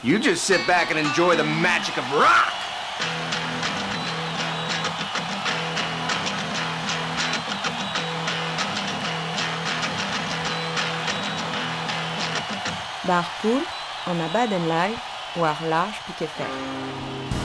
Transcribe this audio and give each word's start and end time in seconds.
You 0.00 0.20
just 0.20 0.44
sit 0.44 0.64
back 0.64 0.90
and 0.90 0.98
enjoy 0.98 1.34
the 1.34 1.42
magic 1.42 1.98
of 1.98 2.04
rock. 2.12 2.54
Bar 13.08 13.26
poul, 13.42 13.62
an 14.06 14.20
abadenn 14.28 14.68
live 14.68 15.02
war 15.36 15.56
large 15.66 15.96
piket 16.06 16.28
fer. 16.28 17.37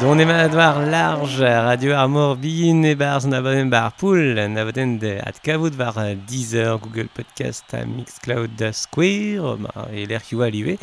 Don 0.00 0.18
emañ 0.18 0.54
war 0.56 0.80
large 0.86 1.40
radio 1.40 1.92
ar 1.94 2.08
morbin 2.08 2.82
e 2.84 2.94
barz 2.94 3.26
navaden 3.26 3.68
bar 3.68 3.92
poul, 4.00 4.34
navaden 4.48 4.98
de 4.98 5.20
at 5.20 5.42
kavout 5.42 5.76
war 5.76 5.92
Deezer, 6.26 6.78
Google 6.78 7.10
Podcast, 7.14 7.68
Mixcloud, 7.86 8.72
Square, 8.72 9.58
e 9.92 10.06
l'er 10.06 10.22
kioa 10.24 10.48
liwe. 10.48 10.78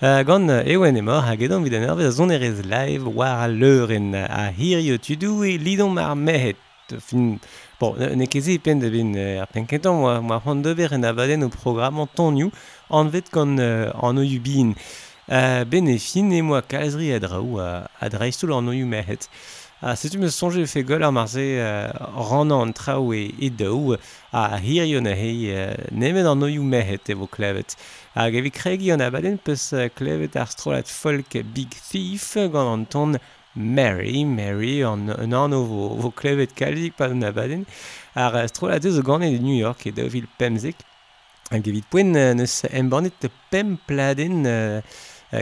Gant 0.00 0.48
ewen 0.64 0.96
emor 0.96 1.20
hag 1.28 1.42
edon 1.42 1.62
vid 1.62 1.74
an 1.74 1.88
ervez 1.90 2.16
zon 2.16 2.32
erez 2.32 2.64
live 2.64 3.04
war 3.04 3.44
a 3.44 3.48
leuren 3.48 4.14
a 4.14 4.48
hirio 4.50 4.96
tudou 4.96 5.44
e 5.44 5.58
lidon 5.58 5.92
mar 5.92 6.16
mehet. 6.16 6.56
Fin... 7.00 7.38
Bon, 7.80 7.96
ne 7.98 8.26
keze 8.26 8.56
pen 8.64 8.80
de 8.80 8.88
bin 8.88 9.12
ar 9.42 9.48
penkentan, 9.52 10.00
moa 10.00 10.40
c'hoant 10.40 10.64
deber 10.64 10.94
en 10.96 11.04
avaden 11.04 11.44
o 11.44 11.50
programman 11.52 12.08
tonioù, 12.16 12.48
anvet 12.88 13.28
gant 13.34 13.60
an 13.60 14.22
oiubin. 14.24 14.72
Uh, 14.72 15.03
Euh, 15.30 15.64
Bénéfine 15.64 16.32
et 16.32 16.42
moi, 16.42 16.62
Kalazri 16.62 17.12
Adraou, 17.12 17.58
Adraistoul 18.00 18.52
en 18.52 18.62
Noyou 18.62 18.86
Mehet. 18.86 19.28
A 19.86 19.96
c'est 19.96 20.14
une 20.14 20.30
songe 20.30 20.64
fe 20.64 20.78
gol 20.78 21.02
ar 21.02 21.12
marze 21.12 21.36
euh, 21.36 21.90
ranan 22.00 22.72
trao 22.72 23.12
et, 23.12 23.34
et 23.38 23.50
daou 23.50 23.96
a 24.32 24.56
hir 24.56 24.86
yon 24.88 25.04
hei 25.04 25.50
euh, 25.52 25.74
nemen 25.92 26.24
an 26.24 26.40
noyou 26.40 26.64
mehet 26.64 27.10
evo 27.12 27.26
klevet. 27.28 27.74
A 28.16 28.30
evi 28.30 28.48
kregi 28.54 28.94
an 28.94 29.04
abaden 29.04 29.36
peus 29.36 29.66
klevet 29.98 30.38
ar 30.40 30.48
strolat 30.48 30.88
folk 30.88 31.36
Big 31.52 31.76
Thief 31.90 32.30
gant 32.54 32.70
an 32.70 32.86
ton 32.88 33.18
Mary, 33.54 34.24
Mary 34.24 34.78
an, 34.88 35.10
an 35.18 35.36
an 35.36 35.52
ovo, 35.52 35.90
vo 36.00 36.14
klevet 36.16 36.56
kalzik 36.56 36.96
pa 36.96 37.10
an 37.12 37.26
abaden 37.28 37.66
ar 38.16 38.40
strolat 38.48 38.88
eus 38.88 39.02
gane 39.04 39.28
de 39.34 39.42
New 39.42 39.58
York 39.58 39.84
e 39.84 39.92
daouvil 39.92 40.30
pemzek. 40.38 40.80
A 41.52 41.60
evit 41.60 41.84
poen 41.92 42.16
neus 42.16 42.62
embanet 42.72 43.28
pem 43.52 43.76
pladen 43.84 44.46
euh, 44.48 44.80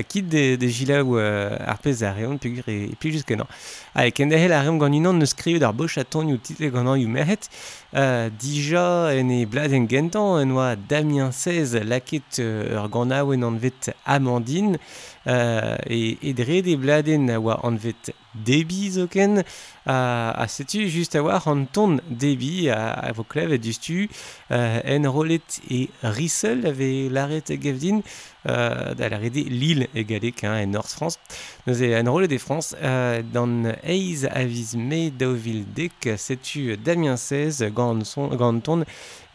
kit 0.08 0.28
de, 0.28 0.56
de 0.56 0.68
jilaou 0.68 1.18
ar 1.18 1.78
pez 1.82 2.02
ar 2.06 2.16
reont 2.16 2.40
pegur 2.40 2.66
e, 2.70 2.88
e 2.92 2.96
plijus 2.98 3.26
kenan. 3.28 3.48
Ha, 3.92 4.06
e 4.08 4.14
kendahel 4.16 4.54
ar 4.56 4.64
reont 4.66 4.80
gant 4.80 4.96
unan 4.96 5.20
neus 5.20 5.34
krevet 5.36 5.66
ar 5.66 5.74
boch 5.76 5.98
aton 6.00 6.32
you 6.32 6.40
title 6.40 6.70
gant 6.72 6.88
an 6.88 7.00
you 7.00 7.10
merhet. 7.12 7.50
Euh, 7.92 8.30
dija 8.40 9.12
en 9.12 9.30
e 9.34 9.44
blad 9.44 9.74
en 9.76 9.86
gentan 9.88 10.38
en 10.40 10.56
oa 10.56 10.72
Damien 10.76 11.32
16 11.32 11.82
laket 11.84 12.40
ur 12.40 12.88
gant 12.92 13.12
aouen 13.12 13.44
an 13.44 13.58
vet 13.60 13.92
Amandine. 14.06 14.80
Euh, 15.26 15.76
e, 15.88 16.18
e 16.20 16.32
dre 16.34 16.62
de 16.62 16.74
bladen 16.76 17.30
a 17.30 17.38
oa 17.38 17.60
an 17.62 17.76
vet 17.78 18.10
Debi 18.34 18.90
zo 18.90 19.06
ken. 19.06 19.44
A, 19.86 20.32
a 20.34 20.46
setu 20.48 20.88
just 20.88 21.14
a 21.14 21.22
war 21.22 21.46
an 21.46 21.66
ton 21.72 22.00
Debi 22.08 22.68
a, 22.70 22.90
a 22.90 23.12
vo 23.12 23.22
klev 23.22 23.58
du 23.60 23.72
stu 23.72 24.08
euh, 24.50 24.80
en 24.84 25.10
rolet 25.10 25.60
e 25.70 25.86
Rissel 26.02 26.66
ave 26.66 27.08
laret 27.10 27.50
a 27.50 27.56
gevdin 27.60 28.02
euh, 28.48 28.94
da 28.94 29.08
Lille 29.08 29.88
e 29.94 30.02
galek 30.02 30.44
hein, 30.44 30.64
en 30.64 30.66
Nord-France. 30.66 31.18
Nous 31.66 31.82
e 31.82 32.00
en 32.00 32.12
rolet 32.12 32.28
de 32.28 32.38
France 32.38 32.74
euh, 32.82 33.22
dans 33.22 33.72
Eiz 33.84 34.26
aviz 34.26 34.74
me 34.76 35.10
daovil 35.10 35.64
dek 35.74 36.16
setu 36.16 36.76
Damien 36.76 37.16
16 37.16 37.70
gant, 37.72 38.02
son, 38.04 38.30
ton 38.60 38.84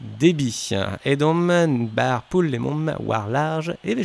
Debi. 0.02 0.72
Et 1.06 1.16
dom 1.16 1.88
bar 1.94 2.24
poul 2.24 2.52
le 2.52 2.60
mom 2.60 2.96
war 3.00 3.30
large 3.30 3.76
e 3.86 3.94
ve 3.94 4.04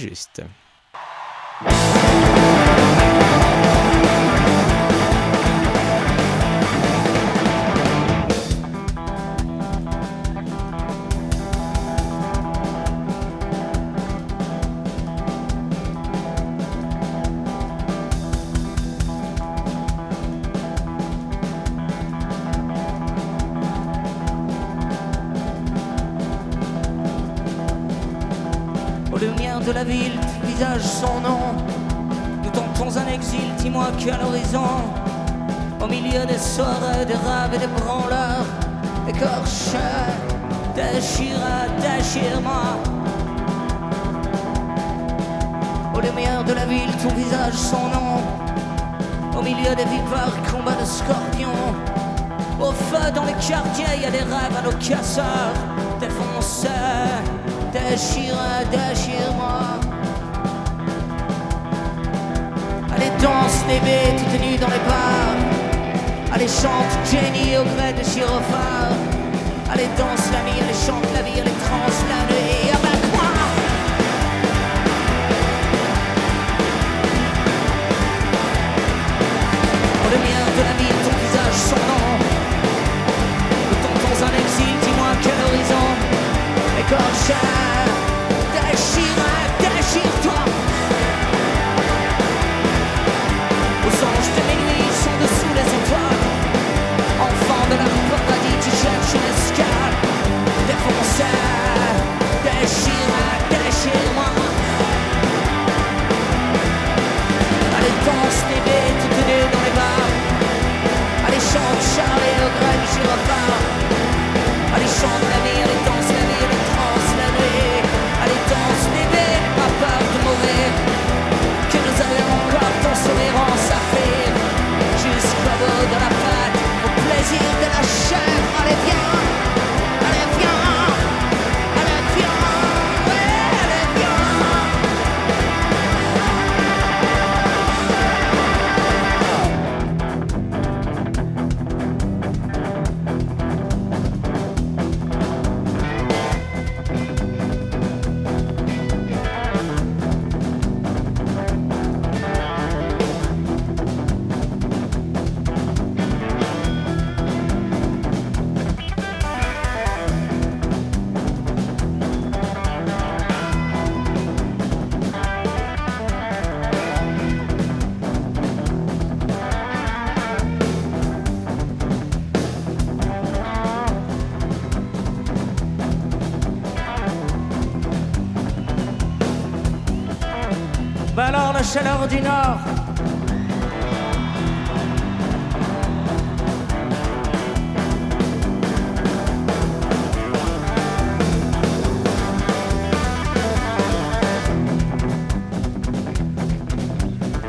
chaleur 181.72 182.06
du 182.06 182.20
nord. 182.20 182.58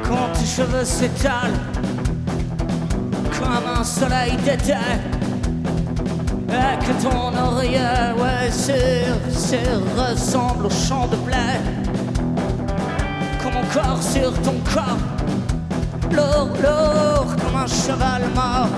Quand 0.08 0.30
tes 0.34 0.46
cheveux 0.46 0.86
s'étalent 0.86 1.34
Comme 3.38 3.80
un 3.80 3.84
soleil 3.84 4.38
d'été 4.38 4.74
Et 6.48 6.86
que 6.86 7.04
ton 7.04 7.36
oreiller, 7.38 8.14
ouais, 8.18 8.52
sur 8.52 9.82
ressemble 9.98 10.68
au 10.68 10.70
champ 10.70 11.08
de 11.08 11.18
blé 11.18 11.83
corps 13.74 14.04
sur 14.04 14.32
ton 14.44 14.56
corps, 14.72 14.98
lourd, 16.12 16.50
lourd 16.62 17.36
comme 17.42 17.56
un 17.56 17.68
cheval 17.68 18.22
mort. 18.36 18.70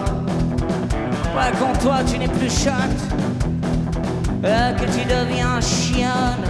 Ouais, 1.35 1.51
quand 1.59 1.77
toi 1.79 1.97
tu 2.07 2.17
n'es 2.17 2.29
plus 2.29 2.49
chatte, 2.49 3.03
que 4.41 4.85
tu 4.85 5.03
deviens 5.05 5.59
chienne, 5.59 6.45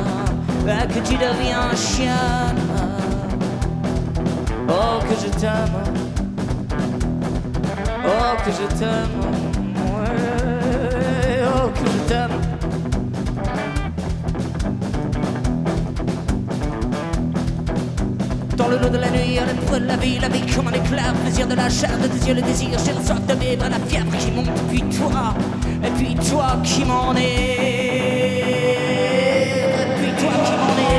que 0.66 1.00
tu 1.00 1.16
deviens 1.16 1.76
chienne. 1.76 2.62
Oh, 4.70 5.00
que 5.08 5.16
je 5.16 5.30
t'aime, 5.40 5.84
oh, 8.06 8.36
que 8.44 8.52
je 8.52 8.68
t'aime, 8.78 9.22
oh, 11.46 11.70
que 11.74 11.86
je 11.86 11.98
t'aime. 12.08 12.55
Dans 18.66 18.72
le 18.72 18.78
lot 18.80 18.90
de 18.90 18.98
la 18.98 19.12
nuit, 19.12 19.38
à 19.38 19.46
l'épreuve 19.46 19.82
de 19.82 19.86
la 19.86 19.96
vie, 19.96 20.18
la 20.18 20.28
vie 20.28 20.42
comme 20.48 20.68
un 20.68 20.72
éclair, 20.72 21.14
plaisir 21.22 21.46
de 21.46 21.54
la 21.54 21.70
chair, 21.70 21.92
de 22.00 22.08
tes 22.08 22.28
yeux, 22.28 22.34
le 22.34 22.42
désir, 22.42 22.70
j'ai 22.84 22.94
le 22.94 23.06
soif 23.06 23.24
de 23.28 23.34
vivre, 23.36 23.64
la 23.70 23.78
fièvre 23.88 24.18
qui 24.18 24.32
monte, 24.32 24.50
puis 24.70 24.82
toi, 24.98 25.36
et 25.84 25.92
puis 25.92 26.16
toi 26.16 26.58
qui 26.64 26.84
m'en 26.84 27.16
es, 27.16 27.22
et 29.82 29.86
puis 29.98 30.12
toi 30.18 30.32
qui 30.46 30.56
m'en 30.58 30.76
es. 30.82 30.98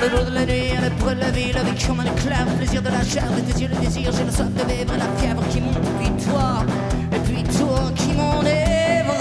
le 0.00 0.16
jour 0.16 0.24
de 0.24 0.34
la 0.34 0.46
nuit, 0.46 0.72
à 0.78 0.80
l'épreuve 0.80 1.16
de 1.16 1.20
la 1.20 1.30
vie, 1.30 1.52
la 1.52 1.62
vie 1.64 1.86
comme 1.86 2.00
un 2.00 2.04
éclair, 2.04 2.46
le 2.46 2.56
plaisir 2.56 2.80
de 2.80 2.88
la 2.88 3.04
chair, 3.04 3.24
le 3.36 3.42
désir, 3.42 3.68
le 3.68 3.76
désir, 3.84 4.10
j'ai 4.16 4.24
la 4.24 4.32
soif 4.32 4.48
de 4.48 4.72
vivre, 4.72 4.94
la 4.96 5.20
fièvre 5.20 5.46
qui 5.50 5.60
monte, 5.60 5.78
puis 6.00 6.10
toi, 6.24 6.64
et 7.12 7.18
puis 7.18 7.42
toi 7.42 7.92
qui 7.94 8.14
m'enlève, 8.14 9.12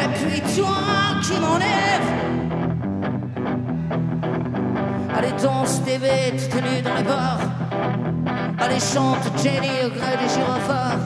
et 0.00 0.08
puis 0.16 0.40
toi 0.56 0.78
qui 1.22 1.38
m'enlève. 1.38 2.41
Allez 5.22 5.40
danse 5.40 5.80
tes 5.84 5.98
bêtes 5.98 6.48
tenues 6.48 6.82
dans 6.82 6.96
les 6.96 7.04
bars, 7.04 7.38
allez 8.58 8.80
chante 8.80 9.22
Jenny 9.40 9.68
au 9.86 9.90
gré 9.90 10.16
des 10.20 10.28
gyrophares. 10.28 10.98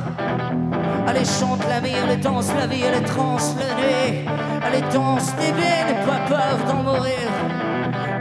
Allez 1.06 1.26
chante 1.26 1.60
la 1.68 1.80
vie, 1.80 1.94
allez 2.02 2.16
danse 2.16 2.48
la 2.58 2.66
vie, 2.66 2.82
allez 2.84 3.04
trans 3.04 3.36
la 3.58 3.74
nuit. 3.74 4.24
Allez 4.64 4.80
danse 4.90 5.34
bêtes, 5.36 5.52
n'aie 5.52 6.06
pas 6.06 6.20
peur 6.26 6.56
d'en 6.66 6.82
mourir. 6.82 7.28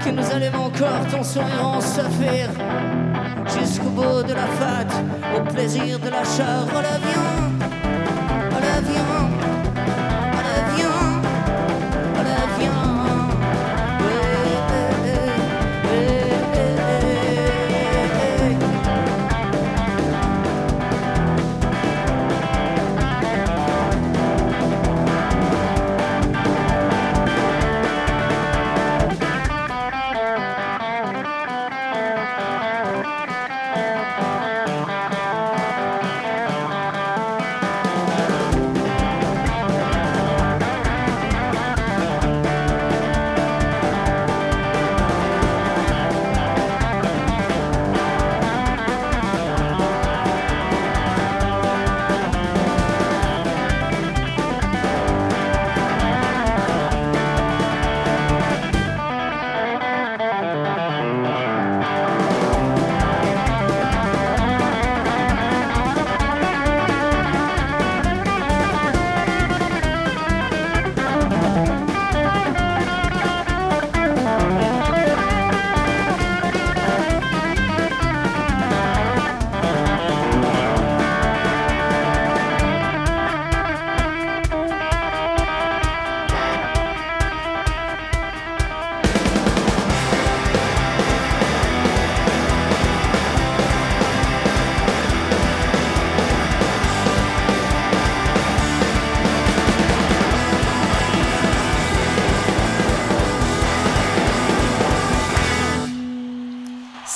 Que 0.03 0.09
nous 0.09 0.31
allons 0.31 0.65
encore 0.65 1.07
ton 1.09 1.23
sourire 1.23 1.65
en 1.65 1.79
saphir. 1.79 2.49
Jusqu'au 3.57 3.89
bout 3.89 4.21
de 4.23 4.33
la 4.33 4.47
fête, 4.59 4.93
au 5.37 5.41
plaisir 5.53 5.97
de 5.99 6.09
la 6.09 6.25
chair. 6.25 6.67
Oh 6.75 7.64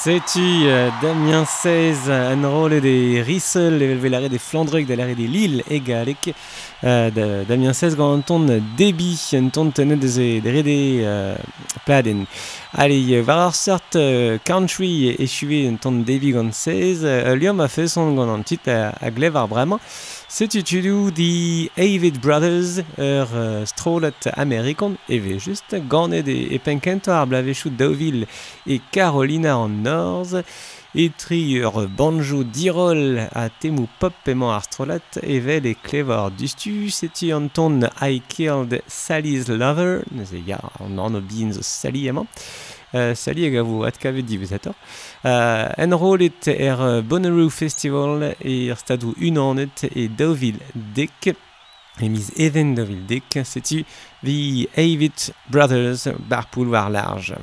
Setu, 0.09 0.65
Damien 1.03 1.45
16, 1.45 2.09
an 2.09 2.43
rolle 2.43 2.81
de 2.81 3.21
Rissel, 3.21 3.77
level 3.77 3.99
velare 3.99 4.27
de 4.27 4.39
Flandreg, 4.39 4.87
de 4.87 4.95
l'are 4.95 5.13
de 5.13 5.27
Lille, 5.27 5.61
e 5.69 5.77
galek. 5.77 6.31
Uh, 6.81 7.11
da, 7.13 7.43
Damien 7.45 7.73
16 7.77 7.93
gant 7.99 8.15
an 8.15 8.23
ton 8.25 8.47
debi, 8.79 9.11
an 9.37 9.51
ton 9.53 9.69
tenet 9.69 10.01
de, 10.01 10.39
de 10.41 10.53
rede 10.55 10.77
uh, 11.05 11.35
pladen. 11.85 12.23
Allez, 12.73 13.21
var 13.21 13.43
ar 13.51 13.53
sort 13.53 13.99
uh, 14.01 14.39
country 14.49 15.11
e 15.13 15.27
chuve 15.29 15.67
an 15.69 15.77
ton 15.77 16.01
debi 16.07 16.33
gant 16.33 16.57
16, 16.57 17.05
uh, 17.05 17.35
liom 17.37 17.61
a 17.61 17.69
feson 17.69 18.15
gant 18.17 18.33
an 18.33 18.41
tit 18.41 18.65
a, 18.65 18.95
a 18.97 19.13
glev 19.13 19.37
ar 19.37 19.51
bremañ. 19.51 19.77
Setu 20.29 20.61
tudou 20.61 21.09
di 21.09 21.71
Avid 21.75 22.19
Brothers 22.21 22.77
ur 22.99 23.29
uh, 23.33 23.65
strolet 23.65 24.27
Amerikon, 24.37 24.95
eve 25.09 25.39
just 25.39 25.73
ganet 25.89 26.27
e, 26.27 26.53
e 26.53 26.59
penkento 26.59 27.09
ar 27.09 27.25
blavechou 27.25 27.71
Deauville 27.71 28.27
e 28.63 28.77
Carolina 28.91 29.55
an 29.57 29.81
Norz, 29.81 30.35
e 30.93 31.09
tri 31.17 31.57
ur 31.65 31.87
banjo 31.89 32.43
dirol 32.43 33.17
a 33.33 33.49
temou 33.49 33.89
pop 33.99 34.13
emañ 34.29 34.53
ar 34.53 34.67
strolet 34.69 35.17
evel 35.23 35.65
e 35.65 35.73
klevar 35.73 36.29
dustu, 36.29 36.85
ton 37.51 37.89
I 37.99 38.21
Killed 38.29 38.83
Sally's 38.85 39.47
Lover, 39.49 40.05
neuze 40.11 40.45
ya 40.45 40.61
an 40.79 40.99
an 40.99 41.15
o 41.15 41.21
bin 41.21 41.51
zo 41.51 41.63
Sally 41.63 42.05
saliagavu 42.93 43.83
atkavedi 43.85 44.37
bezator. 44.37 44.73
Enrolet 45.23 46.47
er 46.47 46.81
euh, 46.81 47.01
Bonnaroo 47.01 47.49
Festival 47.49 48.23
er 48.23 48.75
unanet 49.21 49.83
et 49.95 50.09
dek. 50.95 51.35
Even 52.37 52.75
dek, 53.07 53.41
setu 53.43 53.83
the 54.23 54.69
Avit 54.77 55.31
Brothers 55.49 56.07
bar 56.29 56.47
pouloir 56.51 56.89
large. 56.89 57.35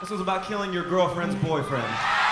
This 0.00 0.10
was 0.10 0.20
about 0.20 0.46
killing 0.46 0.72
your 0.72 0.84
girlfriend's 0.84 1.34
boyfriend. 1.36 2.23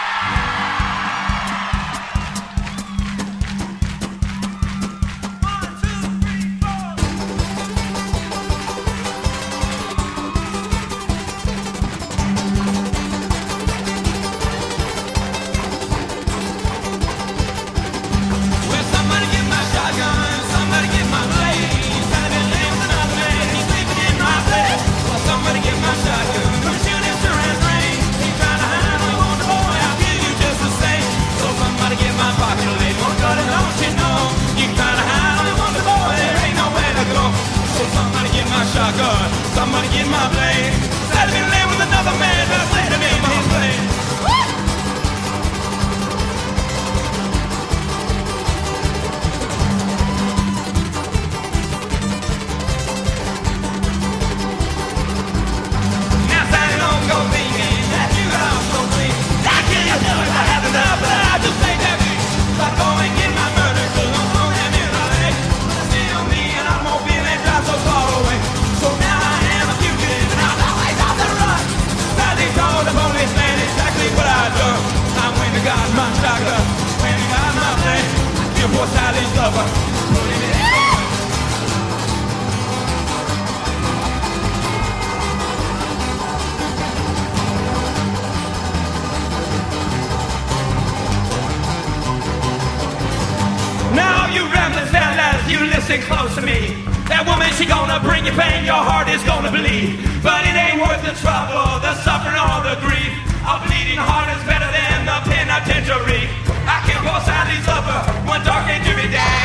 Now 93.95 94.27
you 94.35 94.43
rambling 94.51 94.91
fellas, 94.91 95.47
you 95.47 95.61
listen 95.71 96.03
close 96.03 96.35
to 96.35 96.43
me. 96.43 96.83
That 97.07 97.23
woman, 97.23 97.53
she 97.55 97.67
gonna 97.67 98.01
bring 98.03 98.27
you 98.27 98.33
pain, 98.33 98.65
your 98.65 98.83
heart 98.83 99.07
is 99.09 99.23
gonna 99.23 99.53
bleed. 99.53 100.03
But 100.27 100.43
it 100.43 100.59
ain't 100.59 100.83
worth 100.83 101.07
the 101.07 101.15
trouble, 101.23 101.79
the 101.79 101.95
suffering, 102.03 102.35
or 102.35 102.67
the 102.67 102.75
grief. 102.83 103.15
A 103.47 103.62
bleeding 103.62 104.03
heart 104.03 104.27
is 104.35 104.43
better 104.43 104.71
than 104.75 105.07
the 105.07 105.19
penitentiary. 105.31 106.42
I 106.66 106.78
can 106.87 106.99
pour 107.02 107.21
Sally's 107.26 107.66
lover 107.66 108.00
one 108.26 108.42
dark 108.45 108.69
and 108.71 108.83
dreary 108.85 109.09
day. 109.09 109.38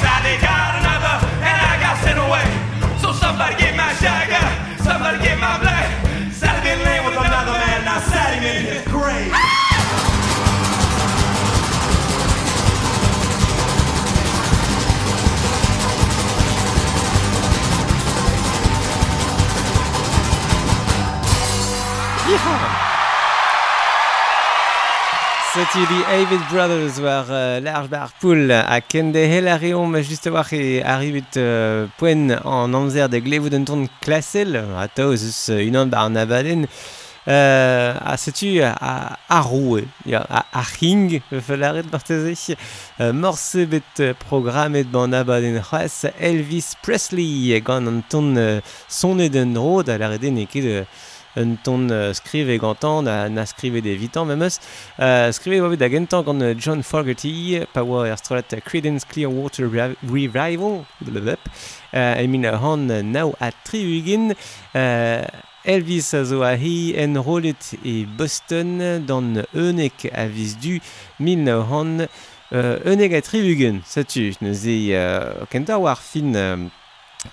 Sally 0.00 0.36
got 0.40 0.80
another, 0.80 1.16
and 1.44 1.58
I 1.60 1.74
got 1.80 1.96
sent 2.02 2.18
away. 2.18 2.46
So 3.00 3.12
somebody 3.12 3.56
get 3.56 3.76
my 3.76 3.92
shotgun, 3.94 4.78
somebody 4.80 5.18
get 5.22 5.38
my 5.38 5.58
blade. 5.60 6.32
Sally 6.32 6.60
been 6.62 6.80
laying 6.84 7.04
with 7.04 7.16
another 7.16 7.52
man, 7.52 7.84
now 7.84 8.00
Sally 8.00 8.38
in 8.38 8.64
his 8.64 8.84
grave. 8.88 9.32
Seti 25.56 25.86
di 25.86 26.02
Avid 26.04 26.42
Brothers 26.50 27.00
war 27.00 27.24
euh, 27.30 27.60
large 27.60 27.88
bar 27.88 28.10
pool 28.20 28.50
a 28.50 28.78
kende 28.82 29.22
helarium 29.24 29.96
juste 30.02 30.28
war 30.28 30.52
e 30.52 30.82
arrivit 30.84 31.38
uh, 31.40 31.88
poen 31.96 32.28
an 32.44 32.76
amzer 32.76 33.08
de 33.08 33.22
glevout 33.24 33.56
an 33.56 33.64
ton 33.64 33.86
klasel 34.04 34.52
a 34.76 34.84
taoz 34.86 35.24
eus 35.24 35.40
unan 35.48 35.88
bar 35.88 36.10
navaden. 36.12 36.68
Euh, 37.26 37.96
a 38.04 38.18
setu 38.20 38.60
a, 38.60 39.16
a 39.28 39.40
roue 39.40 39.80
ya, 40.04 40.20
a, 40.28 40.44
a 40.52 40.62
ring 40.76 41.22
felaret 41.40 41.88
barteze 41.90 42.52
uh, 42.52 43.10
morse 43.12 43.64
bet 43.66 44.04
programmet 44.28 44.84
ban 44.92 45.16
abaden 45.16 45.56
c'hoaz 45.58 46.04
Elvis 46.20 46.76
Presley 46.84 47.58
gant 47.64 47.88
an 47.88 48.02
ton 48.10 48.36
uh, 48.36 48.60
sonet 48.88 49.32
d'en 49.32 49.56
rod 49.56 49.88
a 49.88 49.96
lareden 49.98 50.36
e 50.38 50.46
ket 50.46 50.68
uh, 50.68 50.84
un 51.36 51.54
ton 51.62 51.88
euh, 51.90 52.12
skrive 52.14 52.58
gantan 52.58 53.02
na, 53.02 53.28
na 53.28 53.46
skrive 53.46 53.82
de 53.82 53.90
vitan 53.90 54.24
memes 54.24 54.58
euh, 55.00 55.32
skrive 55.32 55.60
oa 55.62 55.72
bet 55.72 55.80
da 55.80 55.88
gentan 55.92 56.24
gant 56.26 56.44
John 56.58 56.82
Fogerty 56.82 57.60
pa 57.72 57.84
oa 57.84 58.06
er 58.08 58.20
strolat 58.20 58.56
Creedence 58.64 59.06
Clearwater 59.08 59.68
Revival 59.68 60.84
blablabla 61.00 61.36
uh, 61.92 62.22
emin 62.22 62.46
min 62.46 62.62
han 62.62 62.88
nao 63.12 63.34
a 63.40 63.52
triugin 63.64 64.32
uh, 64.74 65.24
Elvis 65.66 66.12
a 66.14 66.22
zo 66.24 66.42
ahi 66.46 66.94
enrollet 66.94 67.74
e 67.84 68.04
Boston 68.06 68.78
dan 69.06 69.42
eunek 69.52 70.06
a 70.14 70.28
viz 70.30 70.54
du 70.62 70.78
min 71.18 71.48
han 71.48 72.06
euh, 72.52 72.78
eunek 72.84 73.12
a 73.12 73.20
triugin 73.20 73.82
satu 73.84 74.30
neuze 74.40 74.76
uh, 74.94 75.46
kenta 75.50 75.78
war 75.78 75.98
fin 75.98 76.36
uh, 76.38 76.70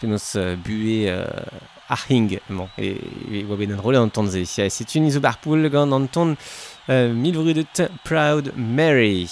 penaos 0.01 0.33
uh, 0.35 0.55
bue 0.65 1.05
uh, 1.13 1.72
ar 1.93 2.05
hing, 2.09 2.39
bon, 2.49 2.69
e, 2.77 2.95
e 3.29 3.43
oa 3.45 3.57
bet 3.59 3.71
an 3.73 3.81
rolet 3.85 4.01
an 4.01 4.09
ton 4.09 4.27
ze. 4.33 4.43
Ja, 4.57 4.69
C'est 4.69 4.95
une 4.95 5.07
iso 5.07 5.19
bar 5.19 5.37
poul 5.37 5.69
gant 5.69 5.93
an 5.93 6.07
ton 6.07 6.35
uh, 6.89 7.09
mil 7.13 7.37
vrudet 7.37 7.89
Proud 8.03 8.53
Mary. 8.55 9.27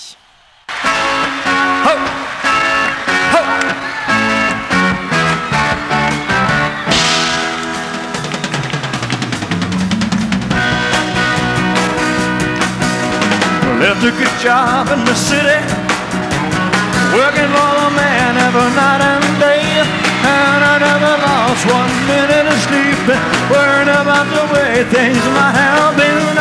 Lost 21.62 21.78
one 21.78 21.94
minute 22.10 22.48
of 22.50 22.58
sleep, 22.66 23.06
worrying 23.54 23.90
about 23.90 24.26
the 24.34 24.42
way 24.50 24.82
things 24.90 25.22
might 25.38 25.54
have 25.54 25.94
been. 25.94 26.38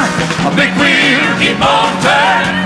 A 0.49 0.50
big 0.57 0.73
wheel 0.81 1.37
keep 1.37 1.61
on 1.61 1.93
turning, 2.00 2.65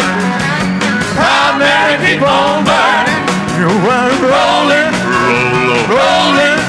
proud 1.19 1.59
Mary 1.59 1.99
keep 1.99 2.23
on 2.23 2.63
burning. 2.63 3.23
You 3.59 3.67
were 3.67 4.11
rolling, 4.23 4.95
rolling, 5.91 6.61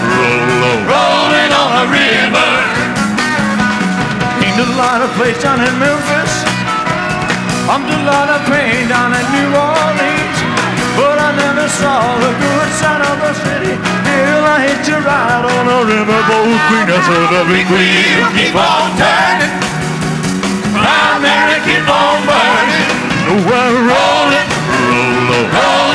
rolling 0.90 1.52
on 1.54 1.70
a 1.78 1.86
river. 1.94 2.52
Ain't 4.42 4.58
a 4.58 4.70
lot 4.82 5.06
of 5.06 5.10
place 5.14 5.38
down 5.38 5.62
in 5.62 5.74
Memphis. 5.78 6.34
I'm 7.70 7.86
a 7.86 8.00
lot 8.10 8.30
of 8.34 8.42
pain 8.50 8.90
down 8.90 9.14
in 9.14 9.26
New 9.38 9.54
Orleans, 9.54 10.25
never 11.66 11.82
saw 11.82 12.20
the 12.20 12.30
good 12.38 12.70
side 12.78 13.02
of 13.02 13.18
the 13.26 13.34
city. 13.42 13.74
Till 14.06 14.44
I 14.46 14.58
hit 14.62 14.88
you 14.88 14.98
right 15.02 15.46
on 15.46 15.66
a 15.66 15.80
riverboat 15.90 16.60
queen. 16.68 16.86
Said 17.06 17.26
the 17.34 17.42
big 17.50 17.66
wheel 17.74 18.26
keep 18.38 18.54
on 18.54 18.94
turning, 19.02 19.54
Proud 20.78 21.22
Mary 21.22 21.58
keep 21.66 21.88
on 21.90 22.22
burning. 22.30 22.86
We're 23.50 23.78
rolling, 23.90 24.48
rolling, 24.78 25.50
rolling, 25.58 25.95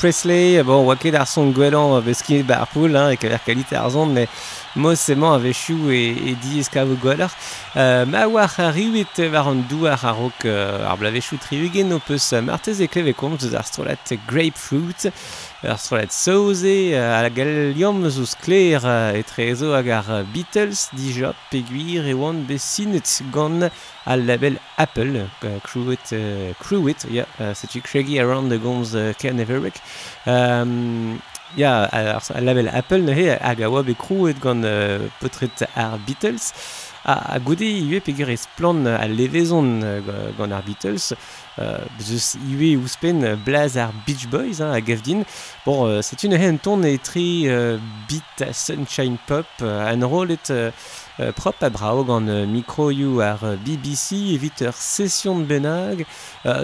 Presley, 0.00 0.62
bon, 0.64 0.86
oa 0.86 0.94
ket 0.96 1.12
ar 1.12 1.26
son 1.28 1.50
gwelan 1.52 1.90
ket 2.24 2.46
bar 2.48 2.62
poul, 2.72 2.94
hein, 2.96 3.10
ek 3.12 3.26
aver 3.28 3.42
kalit 3.44 3.72
ar 3.76 3.90
zon, 3.92 4.14
mais 4.16 4.30
mos 4.74 5.02
emañ 5.12 5.34
a 5.34 5.40
vechou 5.42 5.90
e, 5.92 6.14
e 6.30 6.32
di 6.40 6.56
eskav 6.62 6.88
gwalar. 7.02 7.28
Uh, 7.74 8.06
ma 8.08 8.24
war 8.24 8.48
a 8.56 8.70
riwet 8.72 9.20
war 9.28 9.50
an 9.50 9.60
douar 9.68 10.00
a 10.00 10.14
rok 10.16 10.46
martez 12.40 12.80
kleve 12.88 13.12
komz 13.12 13.44
eus 13.44 13.54
grapefruit. 14.26 15.10
ur 15.62 15.76
strolet 15.76 16.12
sauze 16.12 16.96
a 16.96 17.20
la 17.22 17.28
galiom 17.28 18.08
zouz 18.08 18.32
kler 18.40 18.80
e 19.18 19.22
trezo 19.28 19.74
hag 19.76 19.88
ar 19.92 20.08
Beatles 20.32 20.88
dija 20.96 21.34
peguir 21.50 22.08
e 22.08 22.14
oan 22.14 22.46
besinet 22.48 23.20
gant 23.34 23.68
al 24.06 24.24
label 24.24 24.56
Apple 24.78 25.28
Crewit 25.66 26.12
uh, 26.16 26.54
Crewit 26.62 27.04
ya 27.04 27.26
yeah, 27.38 27.52
setu 27.52 27.82
kregi 27.82 28.18
around 28.18 28.48
the 28.48 28.58
gomz 28.58 28.94
uh, 28.94 29.12
Ken 29.20 29.38
Everick 29.38 29.76
um, 30.26 31.20
ya 31.56 31.88
yeah, 31.92 32.16
ar 32.16 32.40
label 32.40 32.68
Apple 32.68 33.02
ne 33.04 33.12
he 33.12 33.26
hag 33.28 33.60
a 33.60 33.68
oa 33.68 33.82
be 33.82 33.94
Crewit 33.94 34.40
gant 34.40 34.64
uh, 34.64 35.10
potret 35.20 35.68
ar 35.76 35.98
Beatles. 36.06 36.54
A, 37.04 37.34
a 37.34 37.38
goude 37.40 37.64
iwe 37.64 38.00
pegur 38.04 38.28
ez 38.28 38.44
plan 38.58 38.84
a 38.84 39.06
levezon 39.08 39.80
uh, 39.80 40.00
gant 40.36 40.52
Beatles, 40.66 41.14
euh, 41.58 41.78
zeus 41.98 42.34
iwe 42.52 42.76
ouspen 42.76 43.24
euh, 43.24 43.36
blaz 43.36 43.78
Beach 44.06 44.26
Boys 44.28 44.60
hein, 44.60 44.72
a 44.72 44.80
gavdin. 44.80 45.22
Bon, 45.64 45.86
euh, 45.86 46.02
c'est 46.02 46.22
une 46.24 46.34
hen 46.34 46.58
ton 46.58 46.82
e 46.84 46.98
tri 46.98 47.48
euh, 47.48 47.78
beat 48.08 48.42
a 48.42 48.52
sunshine 48.52 49.16
pop, 49.26 49.46
euh, 49.62 49.94
an 49.94 50.06
rolet 50.06 50.38
euh, 50.50 50.70
euh, 51.20 51.32
propre 51.32 51.64
à 51.64 51.70
Braog 51.70 52.08
an 52.08 52.28
euh, 52.28 52.46
micro 52.46 52.90
you 52.90 53.20
are 53.20 53.44
euh, 53.44 53.56
BBC 53.56 54.16
evit 54.32 54.52
session 54.72 55.38
de 55.38 55.44
benag. 55.44 56.06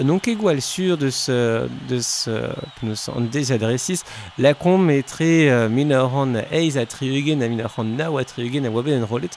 Donc 0.01 0.25
igual 0.25 0.61
sur 0.61 0.97
de 0.97 1.11
ce 1.11 1.67
de 1.87 1.99
ce 1.99 2.49
nous 2.81 2.95
en 3.09 3.21
désadressis 3.21 4.01
la 4.39 4.55
com 4.55 4.83
metre 4.83 5.67
minor 5.67 6.15
an 6.15 6.33
eiz 6.51 6.77
a 6.77 6.85
triugen 6.87 7.43
a 7.43 7.47
minor 7.47 7.71
an 7.77 7.83
nao 7.83 8.17
a 8.17 8.23
triugen 8.23 8.65
a 8.65 8.69
waben 8.69 9.03
en 9.03 9.05
rolet 9.05 9.29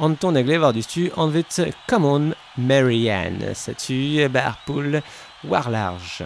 an 0.00 0.14
ton 0.14 0.34
agle 0.34 0.58
var 0.58 0.72
du 0.72 0.82
an 1.16 1.28
vet 1.28 1.62
come 1.86 2.04
on 2.04 2.34
Marianne 2.58 3.54
satu 3.54 4.28
bar 4.28 4.58
poul 4.66 5.00
war 5.44 5.70
large 5.70 6.24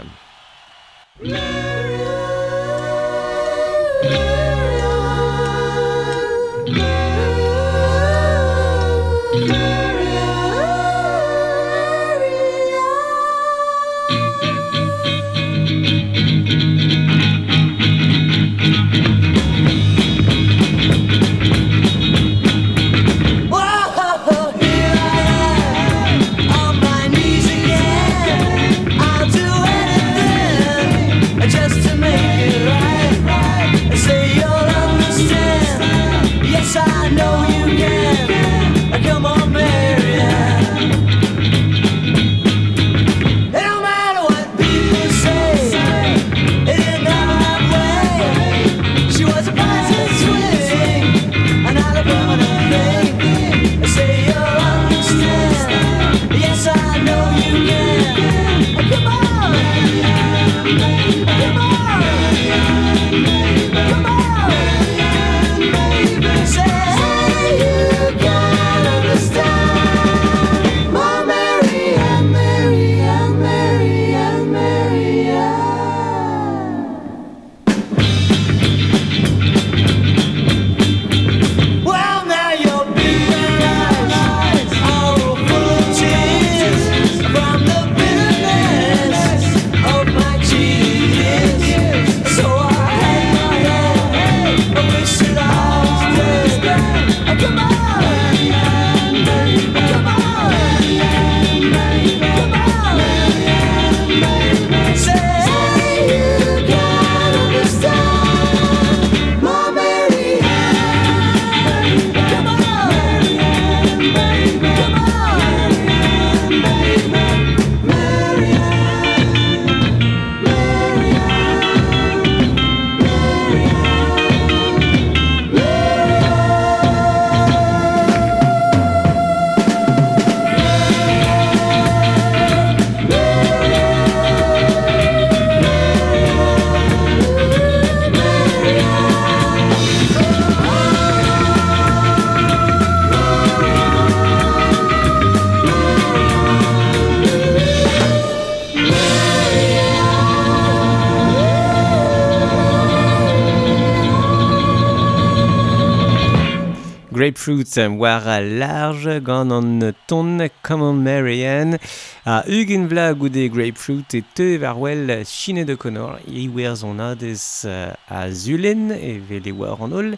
Grapefruit 157.28 157.76
war 157.98 158.40
large 158.40 159.22
gant 159.22 159.52
an 159.52 159.94
ton 160.06 160.48
Common 160.62 161.02
Marian 161.02 161.78
a 162.24 162.42
ugin 162.46 162.88
vla 162.88 163.12
goude 163.12 163.50
Grapefruit 163.52 164.14
e 164.14 164.22
te 164.34 164.56
war 164.56 164.78
wel 164.80 165.24
chine 165.26 165.66
de 165.66 165.76
konor. 165.76 166.20
E 166.26 166.48
wer 166.48 166.82
on 166.84 166.98
adez 166.98 167.66
a 167.66 168.30
zulen 168.30 168.90
e 168.92 169.18
vele 169.18 169.52
war 169.52 169.76
an 169.82 169.92
ol 169.92 170.14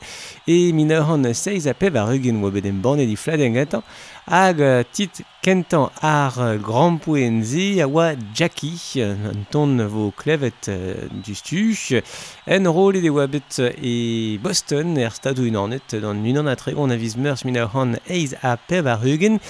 e 0.47 0.73
minor 0.73 1.11
an 1.11 1.35
seiz 1.35 1.67
a 1.67 1.75
pev 1.75 1.97
ar 1.97 2.15
ugin 2.15 2.43
oa 2.45 2.51
bet 2.51 2.67
em 2.67 2.81
banne 2.81 3.07
di 3.07 3.17
fladengetan 3.17 3.83
hag 4.27 4.61
tit 4.93 5.23
kentan 5.43 5.89
ar 6.03 6.35
grampouenzi 6.61 7.81
a 7.81 7.87
oa 7.89 8.15
Jackie, 8.35 9.01
an 9.01 9.47
ton 9.51 9.81
vo 9.89 10.11
klevet 10.13 10.69
uh, 10.69 11.09
du 11.25 11.35
stu, 11.35 11.73
en 12.47 12.69
rolet 12.69 13.05
e 13.05 13.11
oa 13.11 13.27
bet 13.27 13.59
e 13.61 14.39
Boston 14.43 14.99
er 15.01 15.15
stadou 15.17 15.49
unanet, 15.49 15.97
dan 16.03 16.21
unan 16.27 16.51
a 16.53 16.57
tregon 16.61 16.93
a 16.93 17.01
viz 17.01 17.17
meurs 17.17 17.45
min 17.45 17.57
a 17.57 17.67
c'han 17.67 17.97
eiz 18.07 18.37
a 18.43 18.57
pev 18.57 18.87
ar 18.87 19.01
rugen, 19.01 19.41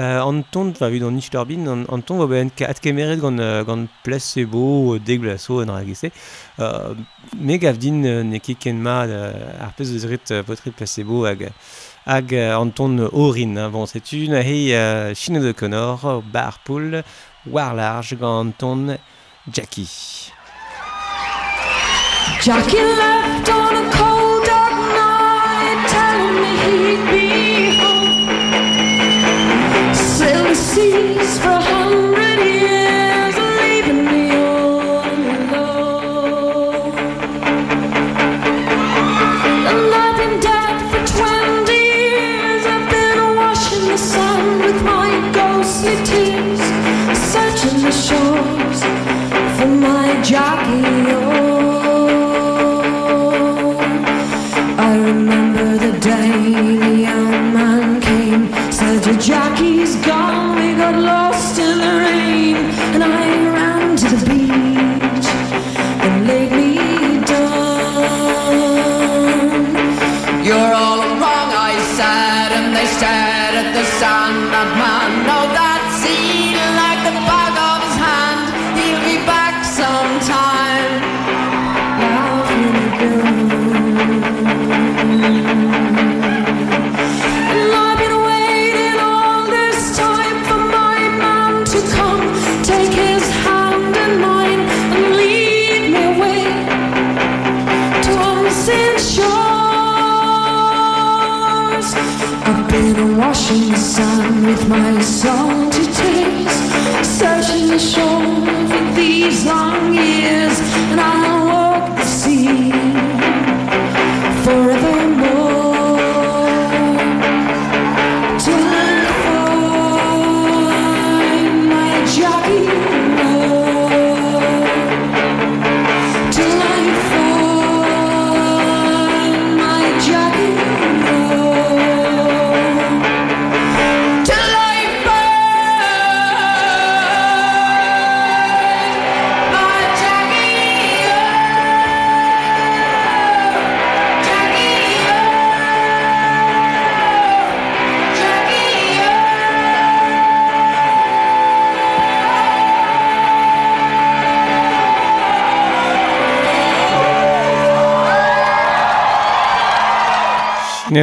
uh, 0.00 0.26
an 0.26 0.42
ton, 0.50 0.74
va 0.80 0.90
vid 0.90 1.06
an 1.06 1.14
nich 1.14 1.30
d'orbin, 1.30 1.70
an, 1.70 1.86
an 1.94 2.02
ton 2.02 2.18
va 2.18 2.26
ben 2.26 2.50
at 2.66 2.82
kemeret 2.82 3.22
gant, 3.22 3.40
gant 3.66 3.88
placebo 4.02 4.98
deglaso 4.98 5.62
en 5.62 5.70
ragese, 5.70 6.10
uh, 6.58 6.94
me 7.38 7.58
gav 7.62 7.78
din 7.78 8.02
uh, 8.02 8.22
ne 8.26 8.42
ket 8.42 8.58
ken 8.66 8.82
ma 8.82 9.04
uh, 9.06 9.62
ar 9.62 9.76
pez 9.78 9.94
eus 9.94 10.10
rit 10.10 10.34
uh, 10.34 10.42
potret 10.42 10.74
placebo 10.74 11.22
hag... 11.30 11.52
Uh, 11.52 11.84
an 12.06 12.70
ton 12.70 12.98
orin. 13.12 13.56
Hein. 13.56 13.70
Bon, 13.70 13.86
c'est 13.86 14.12
une 14.12 14.34
hei 14.34 14.72
uh, 14.72 15.14
chine 15.14 15.40
de 15.40 15.52
Connor, 15.52 16.22
bar 16.32 16.60
poul, 16.64 17.02
war 17.46 17.74
large 17.74 18.16
gant 18.18 18.50
ton 18.50 18.96
Jackie. 19.52 20.32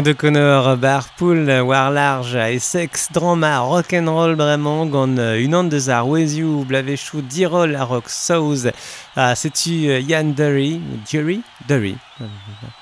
De 0.02 0.14
Connor, 0.14 0.76
Barpool, 0.76 1.46
War 1.62 1.92
Large, 1.92 2.36
Essex, 2.56 3.10
Drama, 3.12 3.60
Rock'n'Roll, 3.60 4.36
Bremont, 4.36 4.88
Gant, 4.88 5.20
Unan 5.20 5.70
de 5.70 5.78
Zar, 5.78 6.08
Weziou, 6.08 6.66
Blavechou, 6.66 7.22
Dirol, 7.22 7.76
Rock 7.76 8.10
South, 8.10 8.74
Ah, 9.16 9.36
setu 9.36 9.70
uh, 9.70 10.00
Yann 10.00 10.34
Derry, 10.34 10.82
Jerry 11.06 11.44
Derry, 11.68 11.96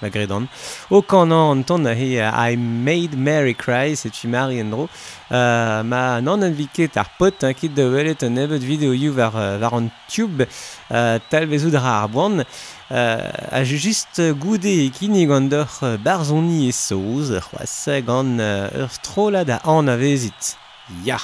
ma 0.02 0.08
gredan. 0.08 0.48
O 0.90 1.02
kanan 1.02 1.58
an 1.58 1.64
ton 1.66 1.86
he 1.94 2.20
uh, 2.20 2.32
I 2.32 2.56
Made 2.56 3.18
Mary 3.18 3.54
Cry, 3.54 3.96
setu 3.96 4.30
Mary 4.30 4.56
Endro. 4.62 4.88
Uh, 5.30 5.84
ma 5.84 6.22
nan 6.22 6.44
an 6.44 6.54
viket 6.56 6.96
ar 6.96 7.10
pot, 7.20 7.44
hein, 7.44 7.54
kit 7.54 7.76
de 7.76 7.84
welet 7.84 8.24
an 8.24 8.38
evet 8.38 8.64
video 8.64 8.94
you 8.94 9.12
var, 9.12 9.32
var 9.60 9.74
an 9.74 9.92
tube, 10.08 10.48
uh, 10.90 11.20
tal 11.30 11.50
vezout 11.52 11.76
ra 11.76 12.04
ar 12.04 12.08
boan. 12.08 12.46
Uh, 12.90 13.52
a 13.52 13.66
just 13.66 14.22
goude 14.40 14.72
e 14.72 14.90
kini 14.90 15.26
gant 15.28 15.52
ur 15.52 15.98
barzoni 16.00 16.70
e 16.70 16.72
soz, 16.72 17.36
c'hoaz 17.44 18.06
gant 18.08 18.40
ur 18.40 18.88
strolad 18.88 19.48
da 19.48 19.60
an 19.66 19.90
avezit. 19.90 20.56
Ya, 21.04 21.20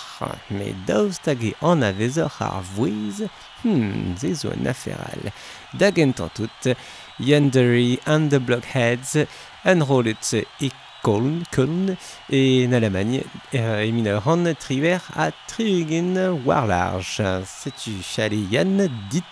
me 0.52 0.76
daoust 0.86 1.26
hag 1.28 1.44
e 1.44 1.56
an 1.62 1.84
avezor 1.84 2.32
ar 2.42 2.60
vouez, 2.76 3.24
Hmm, 3.64 4.16
zezo 4.18 4.52
naferal. 4.56 5.32
Dagen 5.74 6.14
tantut, 6.14 6.76
Yandere 7.20 8.00
and 8.06 8.30
the 8.30 8.40
Blockheads, 8.40 9.18
Unrolled 9.66 10.18
et 10.62 10.72
Köln, 11.04 11.44
Köln 11.52 11.96
et 12.30 12.68
en 12.68 12.74
Allemagne, 12.74 13.24
euh, 13.56 13.82
et 13.82 13.92
Minneran, 13.92 14.54
Triver 14.60 15.00
à 15.16 15.32
Trigen, 15.48 16.42
Warlarge. 16.46 17.22
C'est-tu, 17.46 17.92
allez 18.22 18.46
Yann, 18.52 18.90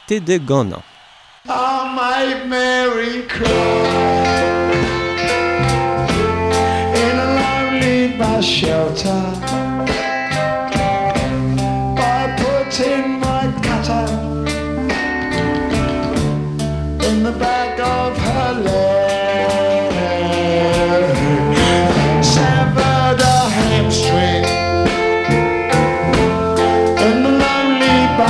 de 0.09 0.37
Ganan. 0.37 0.81
My 1.45 2.47
Mary 2.47 3.25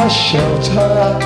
shelter. 0.10 1.25